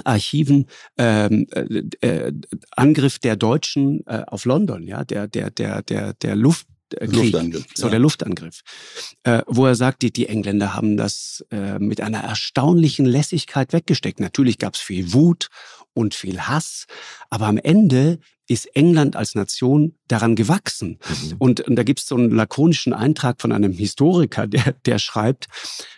[0.05, 2.33] Archiven ähm, äh, äh,
[2.71, 7.67] Angriff der Deutschen äh, auf London, ja, der der der der der Luft Krieg, Luftangriff,
[7.75, 7.91] so ja.
[7.91, 8.61] der Luftangriff,
[9.25, 14.21] äh, wo er sagt, die, die Engländer haben das äh, mit einer erstaunlichen Lässigkeit weggesteckt.
[14.21, 15.49] Natürlich gab es viel Wut
[15.95, 16.87] und viel Hass,
[17.31, 20.99] aber am Ende ist England als Nation daran gewachsen.
[21.09, 21.37] Mhm.
[21.39, 25.47] Und, und da gibt es so einen lakonischen Eintrag von einem Historiker, der, der schreibt,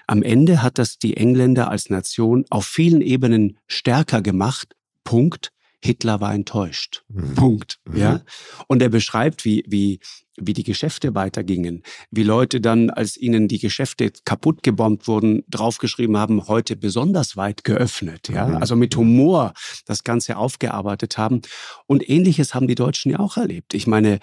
[0.06, 4.74] am Ende hat das die Engländer als Nation auf vielen Ebenen stärker gemacht.
[5.02, 5.52] Punkt.
[5.86, 7.04] Hitler war enttäuscht.
[7.08, 7.34] Mhm.
[7.34, 7.78] Punkt.
[7.86, 7.96] Mhm.
[7.96, 8.20] Ja.
[8.66, 10.00] Und er beschreibt, wie, wie,
[10.36, 16.16] wie die Geschäfte weitergingen, wie Leute dann, als ihnen die Geschäfte kaputt gebombt wurden, draufgeschrieben
[16.16, 18.28] haben, heute besonders weit geöffnet.
[18.28, 18.46] Ja.
[18.46, 18.56] Mhm.
[18.56, 19.54] Also mit Humor
[19.86, 21.40] das Ganze aufgearbeitet haben.
[21.86, 23.72] Und ähnliches haben die Deutschen ja auch erlebt.
[23.74, 24.18] Ich meine,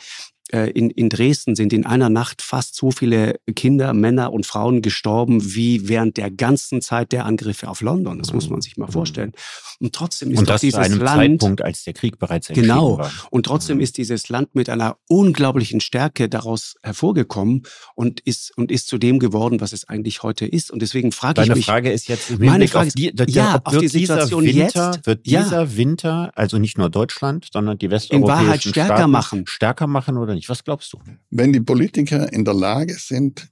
[0.54, 5.56] in, in Dresden sind in einer Nacht fast so viele Kinder, Männer und Frauen gestorben
[5.56, 8.20] wie während der ganzen Zeit der Angriffe auf London.
[8.20, 9.34] Das muss man sich mal vorstellen.
[9.80, 12.70] Und trotzdem ist und das dieses zu einem Land, Zeitpunkt, als der Krieg bereits entschieden
[12.70, 13.12] genau, war.
[13.32, 17.64] Und trotzdem ist dieses Land mit einer unglaublichen Stärke daraus hervorgekommen
[17.96, 20.72] und ist und ist zu dem geworden, was es eigentlich heute ist.
[20.72, 21.66] Und deswegen frage Deine ich mich.
[21.66, 25.26] Frage ist jetzt meine Frage auf die, ist, ja, auf die Situation Winter, jetzt wird
[25.26, 25.78] dieser ja.
[25.78, 30.18] Winter, also nicht nur Deutschland, sondern die westeuropäischen in Wahrheit stärker Staaten machen, stärker machen
[30.18, 30.43] oder nicht?
[30.50, 31.00] Was glaubst du?
[31.30, 33.50] Wenn die Politiker in der Lage sind,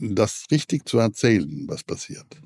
[0.00, 2.40] das richtig zu erzählen, was passiert,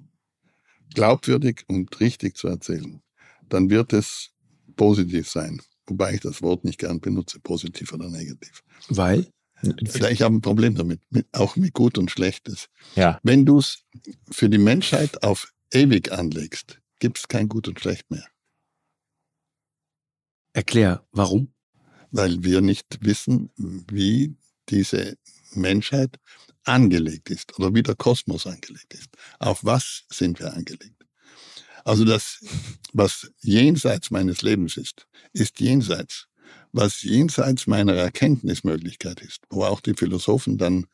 [0.94, 3.02] glaubwürdig und richtig zu erzählen,
[3.48, 4.30] dann wird es
[4.76, 5.60] positiv sein.
[5.86, 8.62] Wobei ich das Wort nicht gern benutze, positiv oder negativ.
[8.88, 9.30] Weil?
[10.10, 12.68] Ich habe ein Problem damit, mit, auch mit gut und schlechtes.
[12.96, 13.20] Ja.
[13.22, 13.84] Wenn du es
[14.30, 18.26] für die Menschheit auf ewig anlegst, gibt es kein gut und schlecht mehr.
[20.52, 21.52] Erklär, warum?
[22.12, 24.36] Weil wir nicht wissen, wie
[24.68, 25.16] diese
[25.54, 26.18] Menschheit
[26.64, 29.08] angelegt ist oder wie der Kosmos angelegt ist.
[29.38, 31.04] Auf was sind wir angelegt?
[31.84, 32.44] Also das,
[32.92, 36.28] was jenseits meines Lebens ist, ist jenseits.
[36.72, 40.86] Was jenseits meiner Erkenntnismöglichkeit ist, wo auch die Philosophen dann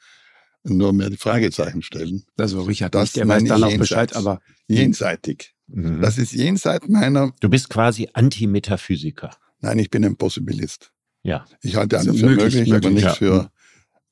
[0.64, 2.24] nur mehr die Fragezeichen stellen.
[2.36, 5.54] Das war Richard das nicht, der weiß dann auch Bescheid, aber jenseitig.
[5.68, 6.00] Mhm.
[6.00, 7.32] Das ist jenseits meiner.
[7.40, 9.36] Du bist quasi Antimetaphysiker.
[9.60, 10.90] Nein, ich bin ein Possibilist.
[11.28, 11.44] Ja.
[11.62, 13.14] Ich halte alles für möglich, möglich, aber nicht ja.
[13.14, 13.48] für mhm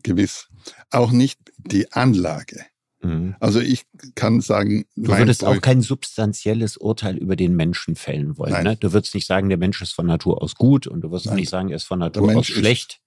[0.06, 0.48] gewiss.
[0.90, 2.64] Auch nicht die Anlage.
[3.02, 3.36] Mhm.
[3.40, 8.64] Also ich kann sagen, du würdest auch kein substanzielles Urteil über den Menschen fällen wollen.
[8.64, 8.76] Ne?
[8.76, 11.34] Du würdest nicht sagen, der Mensch ist von Natur aus gut und du wirst auch
[11.34, 13.00] nicht sagen, er ist von Natur aus schlecht.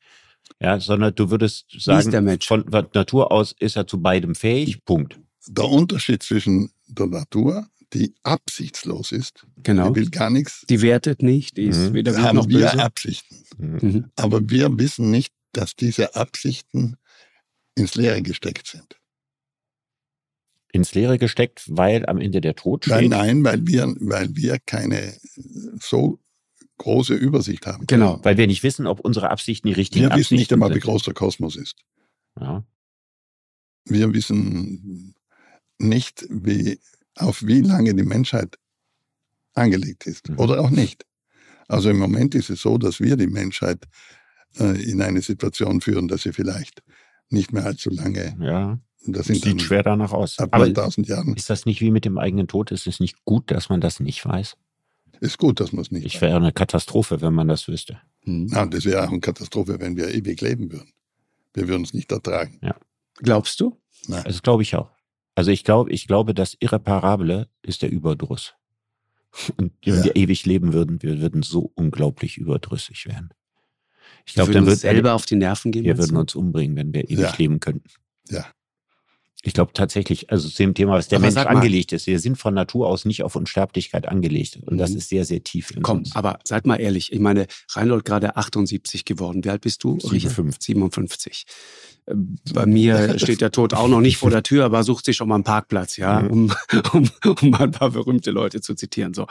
[0.60, 4.84] Ja, sondern du würdest sagen, von Natur aus ist er zu beidem fähig.
[4.84, 5.20] Punkt.
[5.48, 9.90] Der Unterschied zwischen der Natur, die absichtslos ist, genau.
[9.90, 10.66] die will gar nichts.
[10.70, 11.94] Die wertet nicht, die ist mhm.
[11.94, 12.60] weder gut noch böse.
[12.60, 13.44] wir Absichten.
[13.58, 14.12] Mhm.
[14.16, 16.98] Aber wir wissen nicht, dass diese Absichten
[17.76, 19.00] ins Leere gesteckt sind.
[20.72, 22.96] Ins Leere gesteckt, weil am Ende der Tod steht?
[22.96, 25.18] Nein, nein, weil wir, weil wir keine
[25.80, 26.20] so
[26.78, 27.88] große Übersicht haben.
[27.88, 30.38] Genau, weil wir nicht wissen, ob unsere Absichten die richtigen wir Absichten sind.
[30.38, 30.84] Wir wissen nicht einmal, sind.
[30.84, 31.76] wie groß der Kosmos ist.
[32.40, 32.64] Ja.
[33.86, 35.16] Wir wissen
[35.80, 36.80] nicht, wie,
[37.20, 38.58] auf wie lange die Menschheit
[39.54, 40.30] angelegt ist.
[40.30, 40.40] Mhm.
[40.40, 41.06] Oder auch nicht.
[41.68, 43.88] Also im Moment ist es so, dass wir die Menschheit
[44.60, 46.82] äh, in eine Situation führen, dass sie vielleicht
[47.30, 48.36] nicht mehr allzu lange.
[48.40, 48.80] Ja.
[49.06, 50.40] Das sieht schwer danach aus.
[50.40, 51.34] Ab Aber tausend Jahren.
[51.36, 52.72] Ist das nicht wie mit dem eigenen Tod?
[52.72, 54.58] Ist es nicht gut, dass man das nicht weiß?
[55.22, 56.22] Ist gut, dass man es nicht ich weiß.
[56.22, 58.02] wäre eine Katastrophe, wenn man das wüsste.
[58.24, 58.48] Hm.
[58.48, 60.92] Ja, das wäre auch eine Katastrophe, wenn wir ewig leben würden.
[61.54, 62.60] Wir würden es nicht ertragen.
[62.62, 62.76] Ja.
[63.16, 63.78] Glaubst du?
[64.08, 64.24] Nein.
[64.26, 64.90] Das glaube ich auch.
[65.40, 68.56] Also ich glaube, ich glaube, das Irreparable ist der Überdruss.
[69.56, 70.04] Und wenn ja.
[70.04, 73.30] wir ewig leben würden, wir würden so unglaublich überdrüssig werden.
[74.26, 75.86] Ich glaube, dann wird selber auf die Nerven gehen.
[75.86, 77.34] Wir würden uns umbringen, wenn wir ewig ja.
[77.38, 77.90] leben könnten.
[78.28, 78.48] Ja.
[79.44, 82.38] Ich glaube tatsächlich, also zu dem Thema, was der aber Mensch angelegt ist, wir sind
[82.38, 84.60] von Natur aus nicht auf Unsterblichkeit angelegt.
[84.66, 84.78] Und mhm.
[84.80, 86.14] das ist sehr, sehr tief in Komm, uns.
[86.14, 87.14] aber seid mal ehrlich.
[87.14, 89.44] Ich meine, Reinhold gerade 78 geworden.
[89.46, 89.98] Wie alt bist du?
[89.98, 90.66] 57.
[90.66, 91.46] 57.
[92.06, 92.16] Äh,
[92.54, 95.30] bei mir steht der Tod auch noch nicht vor der Tür, aber sucht sich schon
[95.30, 96.30] mal einen Parkplatz, ja, mhm.
[96.30, 96.54] um,
[96.94, 99.14] um, um mal ein paar berühmte Leute zu zitieren.
[99.14, 99.26] So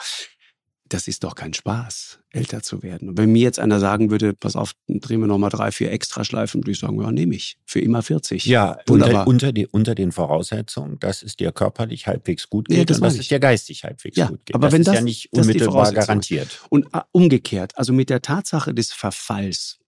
[0.88, 3.10] das ist doch kein Spaß, älter zu werden.
[3.10, 6.62] Und wenn mir jetzt einer sagen würde, pass auf, drehen wir nochmal drei, vier Extraschleifen,
[6.62, 7.58] würde ich sagen, ja, nehme ich.
[7.64, 8.46] Für immer 40.
[8.46, 12.84] Ja, unter, unter, die, unter den Voraussetzungen, dass es dir körperlich halbwegs gut geht ja,
[12.84, 14.54] das und dass es dir geistig halbwegs ja, gut geht.
[14.54, 16.60] Aber das wenn ist das, ja nicht unmittelbar garantiert.
[16.70, 19.78] Und uh, umgekehrt, also mit der Tatsache des Verfalls,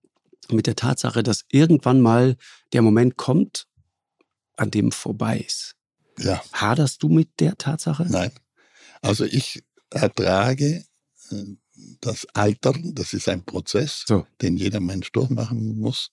[0.51, 2.37] mit der Tatsache, dass irgendwann mal
[2.73, 3.67] der Moment kommt,
[4.57, 5.77] an dem vorbei ist.
[6.19, 6.43] Ja.
[6.53, 8.07] Haderst du mit der Tatsache?
[8.09, 8.31] Nein.
[9.01, 10.85] Also ich ertrage
[12.01, 14.27] das Altern, das ist ein Prozess, so.
[14.43, 16.11] den jeder Mensch durchmachen muss.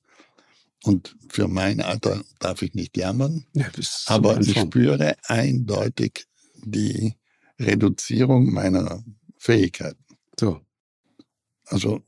[0.84, 3.46] Und für mein Alter darf ich nicht jammern.
[3.54, 3.68] Ja,
[4.06, 6.28] aber ich spüre eindeutig
[6.64, 7.16] die
[7.60, 9.04] Reduzierung meiner
[9.38, 10.04] Fähigkeiten.
[10.40, 10.62] So.
[11.70, 12.02] Also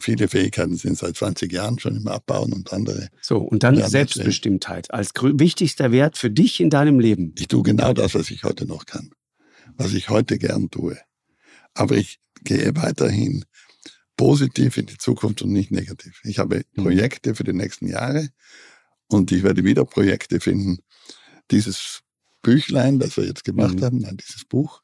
[0.00, 3.08] viele Fähigkeiten sind seit 20 Jahren schon im Abbauen und andere.
[3.22, 7.34] So, und dann Selbstbestimmtheit als wichtigster Wert für dich in deinem Leben.
[7.38, 9.10] Ich tue genau das, was ich heute noch kann,
[9.76, 10.98] was ich heute gern tue.
[11.72, 13.44] Aber ich gehe weiterhin
[14.16, 16.20] positiv in die Zukunft und nicht negativ.
[16.24, 16.82] Ich habe mhm.
[16.82, 18.28] Projekte für die nächsten Jahre
[19.06, 20.78] und ich werde wieder Projekte finden.
[21.50, 22.02] Dieses
[22.42, 23.84] Büchlein, das wir jetzt gemacht mhm.
[23.84, 24.82] haben, dieses Buch,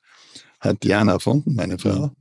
[0.61, 2.15] hat Diana erfunden, meine Frau.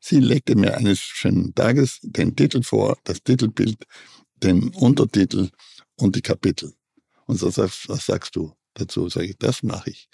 [0.00, 3.84] Sie legte mir eines schönen Tages den Titel vor, das Titelbild,
[4.36, 5.50] den Untertitel
[5.96, 6.72] und die Kapitel.
[7.26, 9.08] Und so sagst, was sagst du dazu?
[9.08, 10.08] Sage ich, das mache ich.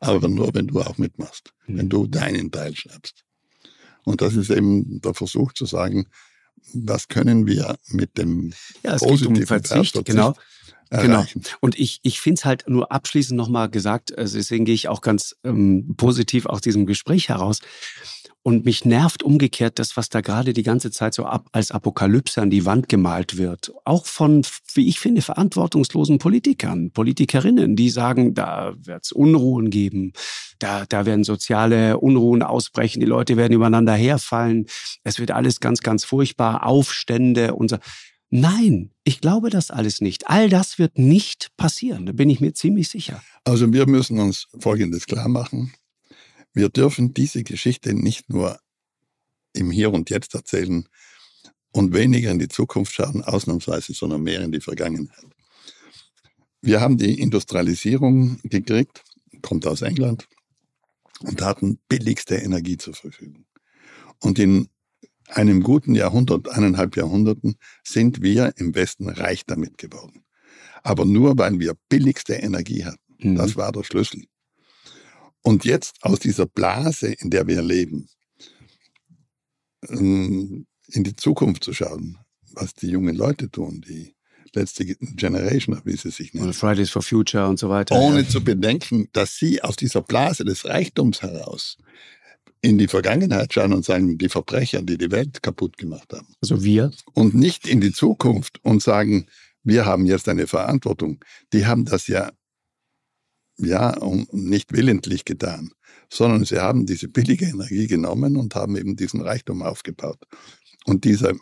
[0.00, 1.78] Aber nur, wenn du auch mitmachst, mhm.
[1.78, 3.24] wenn du deinen Teil schreibst.
[4.08, 6.06] Und das ist eben der Versuch zu sagen,
[6.74, 8.52] was können wir mit dem
[8.82, 10.34] ja, es positiven geht um Verzicht, genau.
[10.90, 11.26] Genau.
[11.60, 15.02] Und ich, ich finde es halt nur abschließend nochmal gesagt, also deswegen gehe ich auch
[15.02, 17.60] ganz ähm, positiv aus diesem Gespräch heraus.
[18.44, 22.40] Und mich nervt umgekehrt das, was da gerade die ganze Zeit so ab, als Apokalypse
[22.40, 23.72] an die Wand gemalt wird.
[23.84, 24.42] Auch von,
[24.74, 30.12] wie ich finde, verantwortungslosen Politikern, Politikerinnen, die sagen, da wird es Unruhen geben,
[30.60, 34.66] da, da werden soziale Unruhen ausbrechen, die Leute werden übereinander herfallen,
[35.04, 37.76] es wird alles ganz, ganz furchtbar, Aufstände und so.
[38.30, 40.28] Nein, ich glaube das alles nicht.
[40.28, 43.22] All das wird nicht passieren, da bin ich mir ziemlich sicher.
[43.44, 45.72] Also wir müssen uns Folgendes klar machen.
[46.52, 48.58] Wir dürfen diese Geschichte nicht nur
[49.52, 50.88] im Hier und Jetzt erzählen
[51.72, 55.24] und weniger in die Zukunft schauen, ausnahmsweise, sondern mehr in die Vergangenheit.
[56.60, 59.04] Wir haben die Industrialisierung gekriegt,
[59.42, 60.28] kommt aus England
[61.20, 63.44] und hatten billigste Energie zur Verfügung.
[64.20, 64.68] Und in
[65.28, 70.24] einem guten Jahrhundert, eineinhalb Jahrhunderten, sind wir im Westen reich damit geworden.
[70.82, 72.98] Aber nur, weil wir billigste Energie hatten.
[73.18, 73.36] Mhm.
[73.36, 74.24] Das war der Schlüssel.
[75.42, 78.08] Und jetzt aus dieser Blase, in der wir leben,
[79.88, 82.18] ähm, in die Zukunft zu schauen,
[82.52, 84.14] was die jungen Leute tun, die
[84.54, 86.52] letzte Generation, wie sie sich nennen.
[86.52, 87.94] Fridays for Future und so weiter.
[87.96, 88.28] Ohne ja.
[88.28, 91.76] zu bedenken, dass sie aus dieser Blase des Reichtums heraus
[92.60, 96.26] in die Vergangenheit schauen und sagen, die Verbrecher, die die Welt kaputt gemacht haben.
[96.42, 96.90] Also wir?
[97.14, 99.26] Und nicht in die Zukunft und sagen,
[99.62, 101.24] wir haben jetzt eine Verantwortung.
[101.52, 102.32] Die haben das ja
[103.58, 103.96] ja,
[104.32, 105.72] nicht willentlich getan,
[106.10, 110.18] sondern sie haben diese billige Energie genommen und haben eben diesen Reichtum aufgebaut.
[110.86, 111.34] Und diese,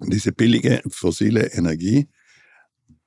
[0.00, 2.08] diese billige fossile Energie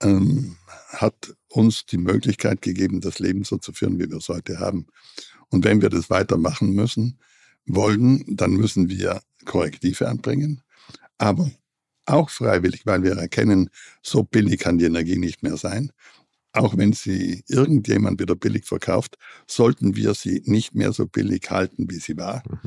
[0.01, 0.57] ähm,
[0.89, 4.87] hat uns die Möglichkeit gegeben, das Leben so zu führen, wie wir es heute haben.
[5.49, 7.19] Und wenn wir das weitermachen müssen,
[7.65, 10.61] wollen, dann müssen wir Korrektive anbringen,
[11.17, 11.49] aber
[12.05, 13.69] auch freiwillig, weil wir erkennen,
[14.03, 15.91] so billig kann die Energie nicht mehr sein
[16.55, 21.89] auch wenn sie irgendjemand wieder billig verkauft, sollten wir sie nicht mehr so billig halten,
[21.89, 22.43] wie sie war.
[22.47, 22.59] Mhm.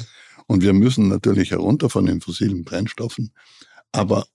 [0.46, 3.32] Und wir müssen natürlich herunter von den fossilen Brennstoffen.
[3.92, 4.26] Aber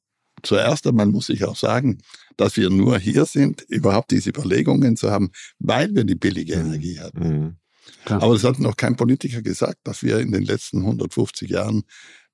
[0.43, 1.99] zuerst einmal muss ich auch sagen,
[2.37, 6.65] dass wir nur hier sind, überhaupt diese Überlegungen zu haben, weil wir die billige mhm.
[6.65, 7.27] Energie hatten.
[7.27, 7.57] Mhm.
[8.05, 11.83] Aber es hat noch kein Politiker gesagt, dass wir in den letzten 150 Jahren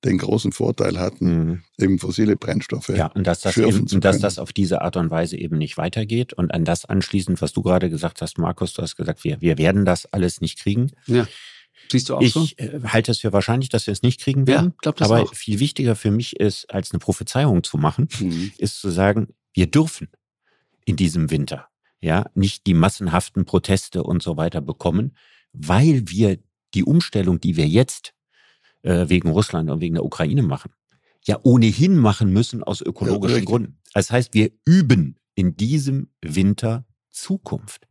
[0.04, 1.62] den großen Vorteil hatten, mhm.
[1.78, 2.88] eben fossile Brennstoffe.
[2.88, 5.76] Ja, und dass das, eben, und dass das auf diese Art und Weise eben nicht
[5.76, 6.32] weitergeht.
[6.32, 9.58] Und an das anschließend, was du gerade gesagt hast, Markus, du hast gesagt, wir, wir
[9.58, 10.92] werden das alles nicht kriegen.
[11.06, 11.26] Ja.
[11.90, 12.46] Siehst du auch ich so?
[12.56, 14.70] Äh, halte es für wahrscheinlich, dass wir es nicht kriegen werden.
[14.70, 15.34] Ja, glaub das Aber auch.
[15.34, 18.52] viel wichtiger für mich ist, als eine Prophezeiung zu machen, mhm.
[18.58, 20.08] ist zu sagen, wir dürfen
[20.84, 21.68] in diesem Winter
[22.00, 25.16] ja nicht die massenhaften Proteste und so weiter bekommen,
[25.52, 26.38] weil wir
[26.74, 28.14] die Umstellung, die wir jetzt
[28.82, 30.72] äh, wegen Russland und wegen der Ukraine machen,
[31.26, 33.78] ja ohnehin machen müssen aus ökologischen ja, Gründen.
[33.92, 37.86] Das heißt, wir üben in diesem Winter Zukunft.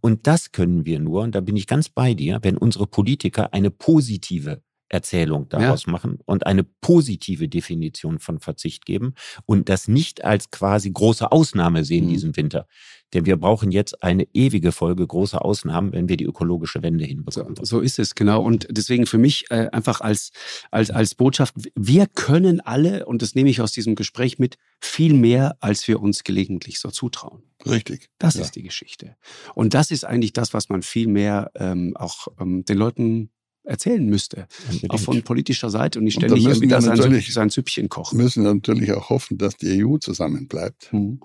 [0.00, 3.52] Und das können wir nur, und da bin ich ganz bei dir, wenn unsere Politiker
[3.52, 5.92] eine positive Erzählung daraus ja.
[5.92, 9.14] machen und eine positive Definition von Verzicht geben
[9.46, 12.10] und das nicht als quasi große Ausnahme sehen mhm.
[12.10, 12.66] diesen Winter.
[13.12, 17.56] Denn wir brauchen jetzt eine ewige Folge großer Ausnahmen, wenn wir die ökologische Wende hinbekommen.
[17.56, 18.42] So, so ist es, genau.
[18.42, 20.30] Und deswegen für mich äh, einfach als,
[20.70, 25.14] als, als Botschaft, wir können alle, und das nehme ich aus diesem Gespräch mit, viel
[25.14, 27.42] mehr, als wir uns gelegentlich so zutrauen.
[27.66, 28.08] Richtig.
[28.18, 28.42] Das ja.
[28.42, 29.16] ist die Geschichte.
[29.54, 33.30] Und das ist eigentlich das, was man viel mehr ähm, auch ähm, den Leuten
[33.70, 34.46] erzählen müsste.
[34.68, 34.92] Unbedingt.
[34.92, 38.18] Auch von politischer Seite und nicht ständig und wieder sein, sein Süppchen kochen.
[38.18, 40.92] müssen natürlich auch hoffen, dass die EU zusammenbleibt.
[40.92, 41.20] Mhm.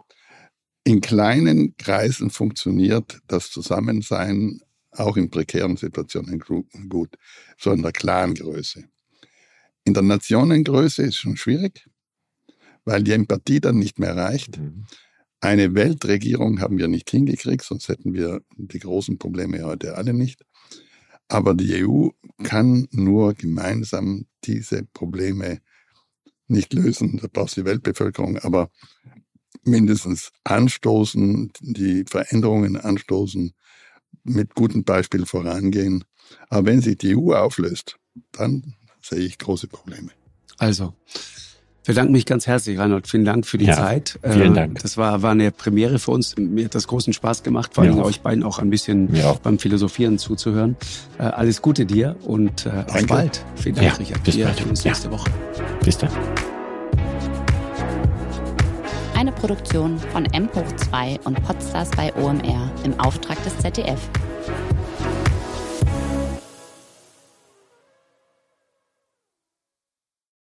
[0.83, 7.15] In kleinen Kreisen funktioniert das Zusammensein auch in prekären Situationen gut,
[7.57, 8.85] so in der klaren Größe.
[9.83, 11.89] In der Nationengröße ist es schon schwierig,
[12.85, 14.57] weil die Empathie dann nicht mehr reicht.
[14.57, 14.85] Mhm.
[15.41, 20.41] Eine Weltregierung haben wir nicht hingekriegt, sonst hätten wir die großen Probleme heute alle nicht.
[21.27, 22.09] Aber die EU
[22.43, 25.61] kann nur gemeinsam diese Probleme
[26.47, 27.19] nicht lösen.
[27.21, 28.69] Da braucht die Weltbevölkerung, aber
[29.63, 33.53] mindestens anstoßen, die Veränderungen anstoßen,
[34.23, 36.03] mit gutem Beispiel vorangehen.
[36.49, 37.97] Aber wenn sich die EU auflöst,
[38.31, 40.11] dann sehe ich große Probleme.
[40.57, 40.93] Also,
[41.85, 43.07] bedanke mich ganz herzlich, Reinhold.
[43.07, 44.19] Vielen Dank für die ja, Zeit.
[44.23, 44.79] Vielen äh, Dank.
[44.81, 46.35] Das war, war eine Premiere für uns.
[46.37, 49.09] Mir hat das großen Spaß gemacht, vor allem euch beiden auch ein bisschen
[49.43, 50.75] beim Philosophieren zuzuhören.
[51.17, 53.43] Äh, alles Gute dir und äh, auf bald.
[53.55, 54.23] Vielen Dank, ja, Richard.
[54.23, 54.69] Bis bald.
[54.69, 55.29] Bis nächste Woche.
[55.83, 56.09] Bis dann.
[59.15, 63.99] Eine Produktion von M hoch 2 und Podstars bei OMR im Auftrag des ZDF.